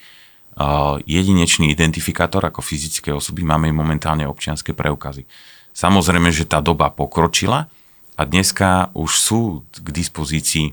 O, 0.52 1.00
jedinečný 1.08 1.72
identifikátor 1.72 2.44
ako 2.44 2.60
fyzické 2.60 3.08
osoby 3.08 3.40
máme 3.40 3.72
momentálne 3.72 4.28
občianské 4.28 4.76
preukazy. 4.76 5.24
Samozrejme, 5.72 6.28
že 6.28 6.44
tá 6.44 6.60
doba 6.60 6.92
pokročila 6.92 7.66
a 8.14 8.22
dneska 8.28 8.92
už 8.92 9.10
sú 9.16 9.40
k 9.72 9.88
dispozícii 9.88 10.72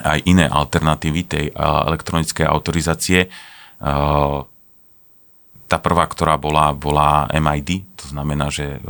aj 0.00 0.24
iné 0.24 0.48
alternatívy 0.48 1.20
tej 1.26 1.44
elektronickej 1.58 2.48
autorizácie. 2.48 3.28
Tá 5.68 5.76
prvá, 5.80 6.04
ktorá 6.08 6.40
bola, 6.40 6.72
bola 6.72 7.28
MID, 7.28 7.98
to 7.98 8.06
znamená, 8.08 8.48
že 8.48 8.80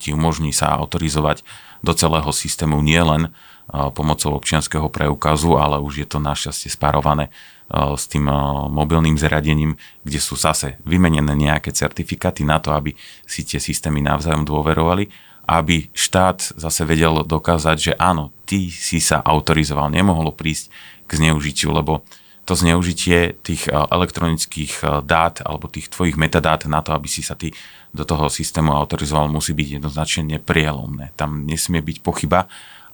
ti 0.00 0.16
umožní 0.16 0.54
sa 0.54 0.72
autorizovať 0.80 1.44
do 1.80 1.92
celého 1.96 2.28
systému 2.32 2.80
nielen 2.84 3.32
pomocou 3.66 4.38
občianského 4.38 4.86
preukazu, 4.86 5.58
ale 5.58 5.82
už 5.82 6.04
je 6.04 6.06
to 6.06 6.22
našťastie 6.22 6.70
spárované 6.70 7.34
s 7.72 8.06
tým 8.06 8.30
mobilným 8.70 9.18
zariadením, 9.18 9.74
kde 10.06 10.22
sú 10.22 10.38
zase 10.38 10.78
vymenené 10.86 11.34
nejaké 11.34 11.74
certifikáty 11.74 12.46
na 12.46 12.62
to, 12.62 12.70
aby 12.70 12.94
si 13.26 13.42
tie 13.42 13.58
systémy 13.58 13.98
navzájom 14.06 14.46
dôverovali, 14.46 15.10
aby 15.50 15.90
štát 15.90 16.54
zase 16.54 16.86
vedel 16.86 17.26
dokázať, 17.26 17.76
že 17.78 17.92
áno, 17.98 18.30
ty 18.46 18.70
si 18.70 19.02
sa 19.02 19.18
autorizoval, 19.18 19.90
nemohlo 19.90 20.30
prísť 20.30 20.70
k 21.10 21.18
zneužitiu, 21.18 21.74
lebo 21.74 22.06
to 22.46 22.54
zneužitie 22.54 23.34
tých 23.42 23.66
elektronických 23.66 25.02
dát 25.02 25.42
alebo 25.42 25.66
tých 25.66 25.90
tvojich 25.90 26.14
metadát 26.14 26.62
na 26.70 26.78
to, 26.86 26.94
aby 26.94 27.10
si 27.10 27.18
sa 27.26 27.34
ty 27.34 27.50
do 27.96 28.04
toho 28.04 28.28
systému 28.28 28.76
autorizoval, 28.76 29.32
musí 29.32 29.56
byť 29.56 29.80
jednoznačne 29.80 30.36
neprielomné. 30.36 31.16
Tam 31.16 31.48
nesmie 31.48 31.80
byť 31.80 32.04
pochyba 32.04 32.46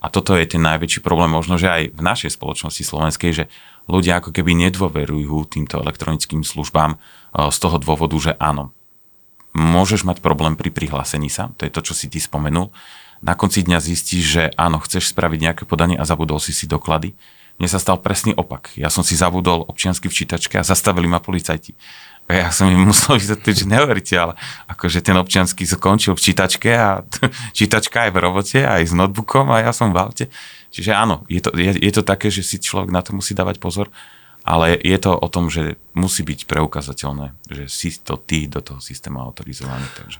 a 0.03 0.11
toto 0.11 0.35
je 0.35 0.43
ten 0.43 0.63
najväčší 0.63 0.99
problém 0.99 1.31
možno, 1.31 1.55
že 1.55 1.71
aj 1.71 1.83
v 1.95 2.01
našej 2.03 2.35
spoločnosti 2.35 2.83
slovenskej, 2.83 3.31
že 3.31 3.45
ľudia 3.87 4.19
ako 4.19 4.35
keby 4.35 4.55
nedôverujú 4.67 5.47
týmto 5.47 5.79
elektronickým 5.79 6.43
službám 6.43 6.95
eh, 6.95 7.51
z 7.51 7.57
toho 7.59 7.77
dôvodu, 7.79 8.15
že 8.19 8.31
áno, 8.39 8.71
môžeš 9.55 10.07
mať 10.07 10.19
problém 10.19 10.55
pri 10.55 10.71
prihlásení 10.71 11.31
sa, 11.31 11.51
to 11.55 11.63
je 11.63 11.71
to, 11.71 11.81
čo 11.83 11.93
si 11.95 12.07
ty 12.11 12.19
spomenul. 12.23 12.71
Na 13.23 13.39
konci 13.39 13.63
dňa 13.63 13.79
zistíš, 13.79 14.23
že 14.23 14.43
áno, 14.59 14.83
chceš 14.83 15.15
spraviť 15.15 15.39
nejaké 15.39 15.63
podanie 15.63 15.95
a 15.95 16.03
zabudol 16.03 16.43
si 16.43 16.51
si 16.51 16.67
doklady 16.67 17.15
mne 17.61 17.69
sa 17.69 17.77
stal 17.77 18.01
presný 18.01 18.33
opak. 18.33 18.73
Ja 18.73 18.89
som 18.89 19.05
si 19.05 19.13
zabudol 19.13 19.61
občiansky 19.69 20.09
v 20.09 20.17
čítačke 20.25 20.57
a 20.57 20.65
zastavili 20.65 21.05
ma 21.05 21.21
policajti. 21.21 21.77
Ja 22.31 22.55
som 22.55 22.71
im 22.71 22.87
musel 22.87 23.19
vysvetliť, 23.19 23.55
že 23.63 23.65
neveríte, 23.67 24.15
ale 24.15 24.33
akože 24.71 25.03
ten 25.03 25.19
občiansky 25.19 25.67
skončil 25.67 26.15
v 26.15 26.23
čítačke 26.23 26.71
a 26.71 27.03
čítačka 27.57 28.07
aj 28.07 28.11
v 28.15 28.17
robote, 28.23 28.59
aj 28.63 28.87
s 28.87 28.93
notebookom 28.95 29.51
a 29.51 29.59
ja 29.59 29.75
som 29.75 29.91
v 29.91 29.99
aute. 29.99 30.25
Čiže 30.73 30.95
áno, 30.95 31.27
je 31.27 31.43
to, 31.43 31.51
je, 31.53 31.77
je 31.77 31.91
to 31.93 32.01
také, 32.01 32.31
že 32.31 32.41
si 32.41 32.57
človek 32.63 32.89
na 32.89 33.03
to 33.03 33.13
musí 33.13 33.35
dávať 33.35 33.59
pozor, 33.59 33.91
ale 34.47 34.79
je 34.79 34.97
to 34.97 35.11
o 35.13 35.27
tom, 35.27 35.51
že 35.51 35.75
musí 35.93 36.23
byť 36.23 36.47
preukazateľné, 36.47 37.35
že 37.47 37.63
si 37.67 37.93
to 37.99 38.17
ty 38.17 38.47
do 38.47 38.63
toho 38.63 38.79
systému 38.79 39.19
autorizovaný. 39.19 39.85
Takže. 39.93 40.17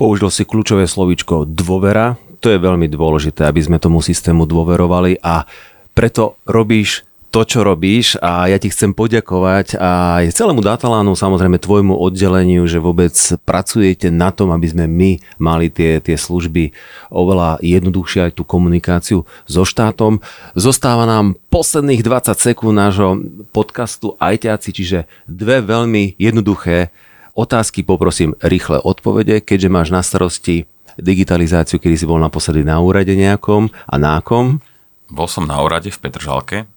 Použil 0.00 0.32
si 0.32 0.42
kľúčové 0.48 0.88
slovíčko 0.88 1.46
dôvera. 1.46 2.18
To 2.42 2.50
je 2.50 2.58
veľmi 2.58 2.90
dôležité, 2.90 3.46
aby 3.46 3.62
sme 3.62 3.78
tomu 3.78 4.02
systému 4.02 4.48
dôverovali 4.48 5.22
a 5.22 5.46
preto 5.94 6.40
robíš 6.48 7.06
to, 7.32 7.48
čo 7.48 7.64
robíš 7.64 8.20
a 8.20 8.44
ja 8.52 8.60
ti 8.60 8.68
chcem 8.68 8.92
poďakovať 8.92 9.80
aj 9.80 10.36
celému 10.36 10.60
Datalánu, 10.60 11.16
samozrejme 11.16 11.56
tvojmu 11.56 11.96
oddeleniu, 11.96 12.68
že 12.68 12.76
vôbec 12.76 13.16
pracujete 13.48 14.12
na 14.12 14.28
tom, 14.28 14.52
aby 14.52 14.68
sme 14.68 14.84
my 14.84 15.16
mali 15.40 15.72
tie, 15.72 15.96
tie 16.04 16.20
služby 16.20 16.76
oveľa 17.08 17.56
jednoduchšie 17.64 18.28
aj 18.28 18.32
tú 18.36 18.44
komunikáciu 18.44 19.24
so 19.48 19.64
štátom. 19.64 20.20
Zostáva 20.52 21.08
nám 21.08 21.40
posledných 21.48 22.04
20 22.04 22.36
sekúnd 22.36 22.76
nášho 22.76 23.16
podcastu 23.56 24.12
Ajťáci, 24.20 24.76
čiže 24.76 25.08
dve 25.24 25.64
veľmi 25.64 26.20
jednoduché 26.20 26.92
otázky, 27.32 27.80
poprosím 27.80 28.36
rýchle 28.44 28.76
odpovede, 28.76 29.40
keďže 29.40 29.72
máš 29.72 29.88
na 29.88 30.04
starosti 30.04 30.68
digitalizáciu, 31.00 31.80
kedy 31.80 31.96
si 31.96 32.04
bol 32.04 32.20
naposledy 32.20 32.60
na 32.60 32.76
úrade 32.84 33.16
nejakom 33.16 33.72
a 33.88 33.94
na 33.96 34.20
akom? 34.20 34.60
Bol 35.08 35.28
som 35.28 35.48
na 35.48 35.56
úrade 35.60 35.88
v 35.88 35.96
Petržalke, 35.96 36.68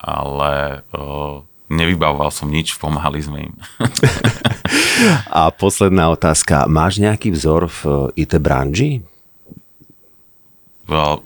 ale 0.00 0.80
uh, 0.96 1.44
nevybavoval 1.70 2.32
som 2.32 2.48
nič, 2.50 2.74
pomáhali 2.80 3.20
sme 3.22 3.38
im. 3.52 3.54
A 5.30 5.52
posledná 5.54 6.10
otázka. 6.10 6.66
Máš 6.66 6.98
nejaký 6.98 7.30
vzor 7.30 7.70
v 7.70 8.10
IT 8.18 8.36
branži? 8.42 9.04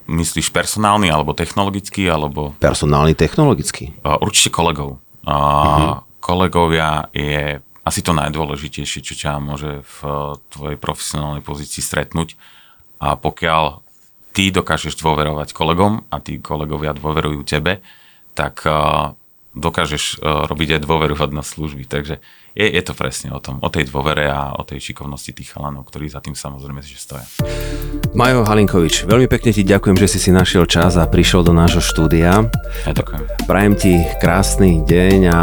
Myslíš 0.05 0.53
personálny 0.53 1.09
alebo 1.09 1.33
technologický? 1.33 2.05
Alebo... 2.05 2.53
Personálny, 2.61 3.17
technologický. 3.17 3.97
Určite 4.05 4.53
kolegov. 4.53 5.01
Uh-huh. 5.25 6.05
Kolegovia 6.21 7.09
je 7.09 7.57
asi 7.85 8.01
to 8.01 8.13
najdôležitejšie, 8.13 9.01
čo 9.01 9.13
ťa 9.13 9.41
môže 9.41 9.81
v 9.81 9.97
tvojej 10.53 10.77
profesionálnej 10.77 11.41
pozícii 11.41 11.81
stretnúť. 11.81 12.37
A 13.01 13.17
pokiaľ 13.17 13.81
ty 14.33 14.53
dokážeš 14.53 14.97
dôverovať 15.01 15.53
kolegom 15.53 16.05
a 16.09 16.17
tí 16.21 16.41
kolegovia 16.41 16.97
dôverujú 16.97 17.45
tebe, 17.45 17.81
tak 18.35 18.67
uh, 18.67 19.15
dokážeš 19.55 20.19
uh, 20.19 20.45
robiť 20.45 20.77
aj 20.77 20.81
dôveruhodnosť 20.83 21.49
služby. 21.49 21.83
Takže 21.87 22.19
je, 22.55 22.67
je 22.71 22.81
to 22.81 22.95
presne 22.95 23.35
o 23.35 23.43
tom, 23.43 23.59
o 23.59 23.67
tej 23.67 23.91
dôvere 23.91 24.31
a 24.31 24.55
o 24.55 24.63
tej 24.63 24.79
šikovnosti 24.79 25.35
tých 25.35 25.51
chalanov, 25.51 25.91
ktorí 25.91 26.07
za 26.07 26.23
tým 26.23 26.39
samozrejme 26.39 26.79
že 26.79 26.95
stoja. 26.95 27.27
Majo 28.15 28.47
Halinkovič, 28.47 29.03
veľmi 29.03 29.27
pekne 29.27 29.51
ti 29.51 29.67
ďakujem, 29.67 29.99
že 29.99 30.07
si 30.07 30.19
si 30.23 30.31
našiel 30.31 30.63
čas 30.63 30.95
a 30.95 31.03
prišiel 31.03 31.43
do 31.43 31.51
nášho 31.51 31.83
štúdia. 31.83 32.47
Ja 32.87 32.93
ďakujem. 32.95 33.27
Prajem 33.43 33.73
ti 33.75 33.93
krásny 34.23 34.79
deň 34.87 35.19
a 35.27 35.39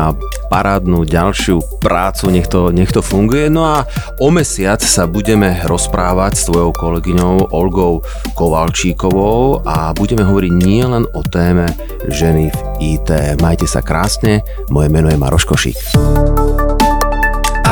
parádnu 0.49 1.05
ďalšiu 1.05 1.85
prácu, 1.85 2.33
nech 2.33 2.49
to, 2.49 2.73
nech 2.73 2.89
to 2.89 3.05
funguje. 3.05 3.53
No 3.53 3.69
a 3.69 3.85
o 4.17 4.33
mesiac 4.33 4.81
sa 4.81 5.05
budeme 5.05 5.61
rozprávať 5.69 6.33
s 6.33 6.49
tvojou 6.49 6.73
kolegyňou 6.73 7.53
Olgou 7.53 8.01
Kovalčíkovou 8.33 9.69
a 9.69 9.93
budeme 9.93 10.25
hovoriť 10.25 10.53
nielen 10.57 11.05
o 11.13 11.21
téme 11.21 11.69
ženy 12.09 12.49
v 12.49 12.59
IT. 12.97 13.37
Majte 13.45 13.69
sa 13.69 13.85
krásne, 13.85 14.41
moje 14.73 14.89
meno 14.89 15.13
je 15.13 15.21
Maroš 15.21 15.45
Košík. 15.45 15.77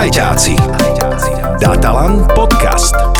Ajťáci. 0.00 0.56
Datalan 1.60 2.24
podcast. 2.32 3.19